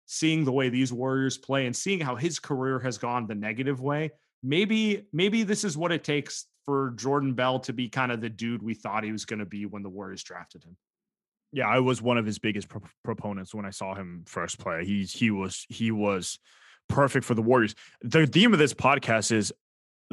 seeing 0.07 0.45
the 0.45 0.53
way 0.53 0.69
these 0.69 0.93
Warriors 0.93 1.39
play, 1.39 1.67
and 1.67 1.75
seeing 1.75 2.01
how 2.01 2.15
his 2.15 2.39
career 2.39 2.79
has 2.81 2.99
gone 2.99 3.27
the 3.27 3.35
negative 3.35 3.81
way, 3.81 4.11
maybe 4.43 5.07
maybe 5.13 5.43
this 5.43 5.65
is 5.65 5.77
what 5.77 5.91
it 5.91 6.05
takes 6.05 6.47
for 6.67 6.93
Jordan 6.97 7.35
Bell 7.35 7.59
to 7.61 7.73
be 7.73 7.89
kind 7.89 8.13
of 8.13 8.21
the 8.21 8.29
dude 8.29 8.63
we 8.63 8.75
thought 8.75 9.05
he 9.05 9.13
was 9.13 9.25
going 9.25 9.39
to 9.41 9.47
be 9.47 9.67
when 9.67 9.83
the 9.83 9.89
Warriors 9.89 10.23
drafted 10.23 10.65
him. 10.65 10.77
Yeah, 11.53 11.67
I 11.67 11.81
was 11.81 12.01
one 12.01 12.19
of 12.19 12.27
his 12.27 12.39
biggest 12.39 12.69
pro- 12.69 12.83
proponents 13.03 13.55
when 13.55 13.67
I 13.67 13.71
saw 13.71 13.95
him 13.95 14.25
first 14.27 14.59
play. 14.59 14.85
He's 14.85 15.13
he 15.13 15.31
was 15.31 15.67
he 15.69 15.91
was 15.91 16.39
perfect 16.89 17.25
for 17.25 17.35
the 17.35 17.43
Warriors. 17.43 17.75
The 18.03 18.27
theme 18.27 18.53
of 18.53 18.59
this 18.59 18.75
podcast 18.75 19.33
is 19.33 19.53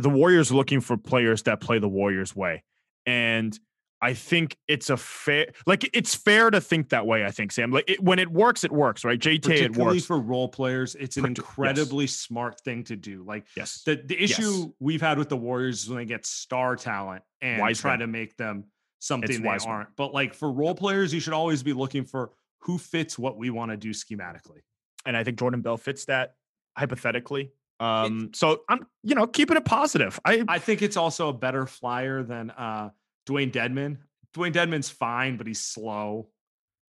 the 0.01 0.09
Warriors 0.09 0.51
looking 0.51 0.81
for 0.81 0.97
players 0.97 1.43
that 1.43 1.61
play 1.61 1.79
the 1.79 1.89
Warriors 1.89 2.35
way. 2.35 2.63
And 3.05 3.57
I 4.01 4.13
think 4.13 4.57
it's 4.67 4.89
a 4.89 4.95
fair, 4.95 5.47
like 5.65 5.89
it's 5.93 6.15
fair 6.15 6.49
to 6.49 6.61
think 6.61 6.89
that 6.89 7.05
way. 7.05 7.25
I 7.25 7.31
think 7.31 7.51
Sam, 7.51 7.71
like 7.71 7.89
it, 7.89 8.01
when 8.01 8.17
it 8.17 8.31
works, 8.31 8.63
it 8.63 8.71
works, 8.71 9.03
right? 9.03 9.19
JT, 9.19 9.49
it 9.49 9.75
works 9.75 10.05
for 10.05 10.17
role 10.19 10.47
players. 10.47 10.95
It's 10.95 11.17
an 11.17 11.25
incredibly 11.25 12.05
yes. 12.05 12.15
smart 12.15 12.61
thing 12.61 12.83
to 12.85 12.95
do. 12.95 13.23
Like 13.23 13.45
yes, 13.57 13.83
the 13.85 14.01
the 14.05 14.21
issue 14.21 14.51
yes. 14.51 14.67
we've 14.79 15.01
had 15.01 15.17
with 15.17 15.27
the 15.27 15.37
Warriors 15.37 15.83
is 15.83 15.89
when 15.89 15.97
they 15.97 16.05
get 16.05 16.25
star 16.25 16.77
talent 16.77 17.23
and 17.41 17.61
wise 17.61 17.81
try 17.81 17.91
man. 17.91 17.99
to 17.99 18.07
make 18.07 18.37
them 18.37 18.65
something 18.99 19.29
it's 19.29 19.39
they 19.39 19.47
aren't. 19.47 19.89
Man. 19.89 19.93
But 19.97 20.13
like 20.13 20.33
for 20.33 20.51
role 20.51 20.75
players, 20.75 21.13
you 21.13 21.19
should 21.19 21.33
always 21.33 21.61
be 21.61 21.73
looking 21.73 22.05
for 22.05 22.31
who 22.59 22.77
fits 22.77 23.19
what 23.19 23.37
we 23.37 23.49
want 23.49 23.71
to 23.71 23.77
do 23.77 23.89
schematically. 23.89 24.59
And 25.05 25.17
I 25.17 25.23
think 25.23 25.39
Jordan 25.39 25.61
Bell 25.61 25.77
fits 25.77 26.05
that 26.05 26.35
hypothetically. 26.77 27.51
Um, 27.79 28.31
so 28.33 28.61
I'm, 28.67 28.85
you 29.03 29.15
know, 29.15 29.27
keeping 29.27 29.57
it 29.57 29.65
positive. 29.65 30.19
I 30.25 30.43
I 30.47 30.59
think 30.59 30.81
it's 30.81 30.97
also 30.97 31.29
a 31.29 31.33
better 31.33 31.65
flyer 31.65 32.23
than 32.23 32.51
uh 32.51 32.89
Dewayne 33.27 33.51
Dedmon. 33.51 33.97
Dewayne 34.35 34.53
Dedmon's 34.53 34.89
fine, 34.89 35.37
but 35.37 35.47
he's 35.47 35.61
slow. 35.61 36.29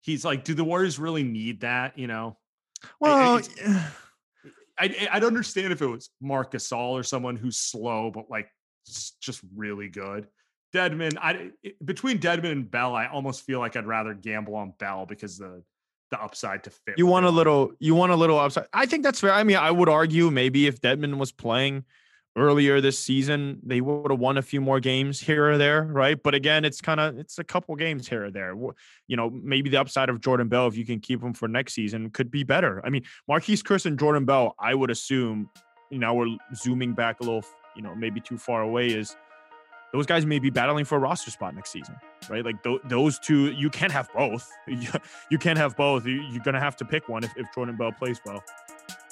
He's 0.03 0.24
like, 0.24 0.44
do 0.44 0.55
the 0.55 0.64
Warriors 0.64 0.98
really 0.98 1.22
need 1.22 1.61
that? 1.61 1.98
You 1.98 2.07
know? 2.07 2.38
Well, 2.98 3.40
I, 3.66 3.92
I, 4.79 5.09
I'd 5.12 5.24
understand 5.24 5.72
if 5.72 5.83
it 5.83 5.87
was 5.87 6.11
Marc 6.20 6.53
Gasol 6.53 6.92
or 6.92 7.03
someone 7.03 7.37
who's 7.37 7.59
slow, 7.59 8.11
but 8.11 8.31
like 8.31 8.48
just 9.20 9.40
really 9.55 9.88
good. 9.88 10.26
Dedmon, 10.74 11.18
I 11.20 11.50
between 11.85 12.18
Dedmon 12.18 12.53
and 12.53 12.70
Bell, 12.70 12.94
I 12.94 13.07
almost 13.07 13.44
feel 13.44 13.59
like 13.59 13.76
I'd 13.76 13.87
rather 13.87 14.14
gamble 14.14 14.55
on 14.55 14.72
Bell 14.79 15.05
because 15.05 15.37
the 15.38 15.62
the 16.11 16.20
upside 16.20 16.64
to 16.64 16.70
fit. 16.70 16.94
You 16.96 17.07
want 17.07 17.27
a 17.27 17.31
little, 17.31 17.73
you 17.79 17.94
want 17.94 18.12
a 18.12 18.16
little 18.16 18.38
upside. 18.38 18.66
I 18.73 18.87
think 18.87 19.03
that's 19.03 19.20
fair. 19.20 19.33
I 19.33 19.42
mean, 19.44 19.57
I 19.57 19.70
would 19.70 19.88
argue 19.88 20.31
maybe 20.31 20.66
if 20.66 20.81
Dedmon 20.81 21.18
was 21.18 21.33
playing 21.33 21.85
earlier 22.37 22.81
this 22.81 22.99
season, 22.99 23.59
they 23.64 23.81
would 23.81 24.11
have 24.11 24.20
won 24.20 24.38
a 24.38 24.42
few 24.42 24.61
more 24.61 24.81
games 24.81 25.20
here 25.20 25.51
or 25.51 25.59
there, 25.59 25.83
right? 25.83 26.20
But 26.23 26.35
again, 26.35 26.64
it's 26.64 26.81
kind 26.81 27.01
of 27.01 27.18
it's 27.18 27.38
a 27.38 27.44
couple 27.44 27.75
games 27.77 28.09
here 28.09 28.27
or 28.27 28.31
there. 28.31 28.55
You 29.09 29.16
know, 29.16 29.31
maybe 29.31 29.70
the 29.70 29.79
upside 29.79 30.09
of 30.09 30.20
Jordan 30.20 30.49
Bell, 30.49 30.66
if 30.66 30.77
you 30.77 30.87
can 30.87 31.01
keep 31.01 31.23
him 31.23 31.33
for 31.33 31.49
next 31.49 31.75
season, 31.75 32.11
could 32.11 32.31
be 32.31 32.44
better. 32.44 32.81
I 32.85 32.90
mean, 32.90 33.03
Marquese 33.29 33.62
Chriss 33.62 33.87
and 33.87 33.99
Jordan 33.99 34.25
Bell, 34.25 34.55
I 34.59 34.75
would 34.75 34.90
assume. 34.90 35.51
You 35.90 35.99
know, 35.99 36.14
we're 36.14 36.37
zooming 36.55 36.92
back 36.92 37.18
a 37.18 37.25
little, 37.25 37.44
you 37.75 37.83
know, 37.83 37.96
maybe 37.96 38.20
too 38.20 38.38
far 38.38 38.62
away. 38.62 38.87
Is 38.90 39.16
those 39.92 40.07
guys 40.07 40.24
may 40.24 40.38
be 40.38 40.50
battling 40.50 40.85
for 40.85 40.96
a 40.96 41.00
roster 41.00 41.31
spot 41.31 41.55
next 41.55 41.70
season, 41.70 41.96
right? 42.29 42.44
Like 42.44 42.62
th- 42.62 42.81
those 42.85 43.18
two, 43.18 43.50
you 43.53 43.70
can't 43.70 43.92
have 43.92 44.09
both. 44.14 44.50
you 45.31 45.38
can't 45.38 45.59
have 45.59 45.76
both. 45.76 46.07
You, 46.07 46.20
are 46.37 46.44
going 46.44 46.55
to 46.55 46.61
have 46.61 46.76
to 46.76 46.85
pick 46.85 47.09
one 47.09 47.24
if, 47.24 47.37
if 47.37 47.46
Jordan 47.55 47.76
Bell 47.76 47.92
plays 47.92 48.20
well. 48.24 48.42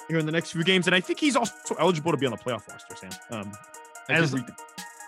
here 0.07 0.19
in 0.19 0.25
the 0.25 0.31
next 0.31 0.51
few 0.51 0.63
games, 0.63 0.87
and 0.87 0.95
I 0.95 0.99
think 1.01 1.19
he's 1.19 1.35
also 1.35 1.75
eligible 1.79 2.11
to 2.11 2.17
be 2.17 2.25
on 2.25 2.31
the 2.31 2.37
playoff 2.37 2.67
roster. 2.67 2.95
Sam, 2.95 3.11
um, 3.31 3.51
As- 4.09 4.35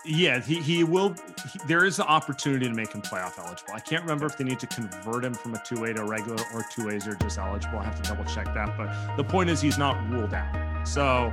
Yeah, 0.04 0.40
he, 0.40 0.60
he 0.60 0.82
will. 0.84 1.14
He, 1.52 1.60
there 1.68 1.84
is 1.84 2.00
an 2.00 2.06
opportunity 2.06 2.68
to 2.68 2.74
make 2.74 2.92
him 2.92 3.02
playoff 3.02 3.38
eligible. 3.38 3.72
I 3.72 3.78
can't 3.80 4.02
remember 4.02 4.26
if 4.26 4.36
they 4.36 4.42
need 4.44 4.58
to 4.60 4.66
convert 4.66 5.24
him 5.24 5.32
from 5.32 5.54
a 5.54 5.62
two 5.64 5.80
way 5.80 5.92
to 5.92 6.02
a 6.02 6.04
regular 6.04 6.42
or 6.52 6.64
two 6.74 6.86
ways 6.88 7.06
are 7.06 7.14
just 7.14 7.38
eligible. 7.38 7.78
I 7.78 7.84
have 7.84 8.02
to 8.02 8.08
double 8.08 8.24
check 8.24 8.46
that. 8.46 8.76
But 8.76 9.16
the 9.16 9.22
point 9.24 9.48
is, 9.48 9.60
he's 9.60 9.78
not 9.78 9.96
ruled 10.10 10.34
out. 10.34 10.88
So, 10.88 11.32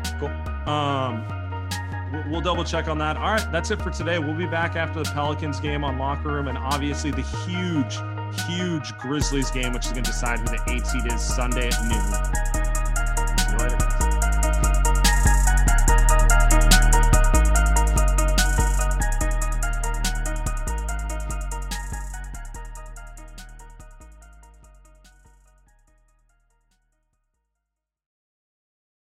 um, 0.72 1.26
we'll, 2.30 2.42
double 2.42 2.64
check 2.64 2.88
on 2.88 2.98
that. 3.00 3.18
All 3.18 3.32
right, 3.32 3.52
that's 3.52 3.72
it 3.72 3.82
for 3.82 3.90
today. 3.90 4.20
We'll 4.20 4.36
be 4.36 4.46
back 4.46 4.76
after 4.76 5.04
the 5.04 5.10
Pelicans 5.12 5.60
game 5.60 5.84
on 5.84 5.98
Locker 5.98 6.30
Room, 6.30 6.48
and 6.48 6.58
obviously 6.58 7.12
the 7.12 7.22
huge, 7.22 7.98
huge 8.48 8.98
Grizzlies 8.98 9.52
game, 9.52 9.74
which 9.74 9.86
is 9.86 9.92
going 9.92 10.04
to 10.04 10.12
decide 10.12 10.40
who 10.40 10.46
the 10.46 10.62
eight 10.70 10.86
seed 10.86 11.12
is 11.12 11.22
Sunday 11.22 11.70
at 11.72 11.84
noon. 11.84 12.69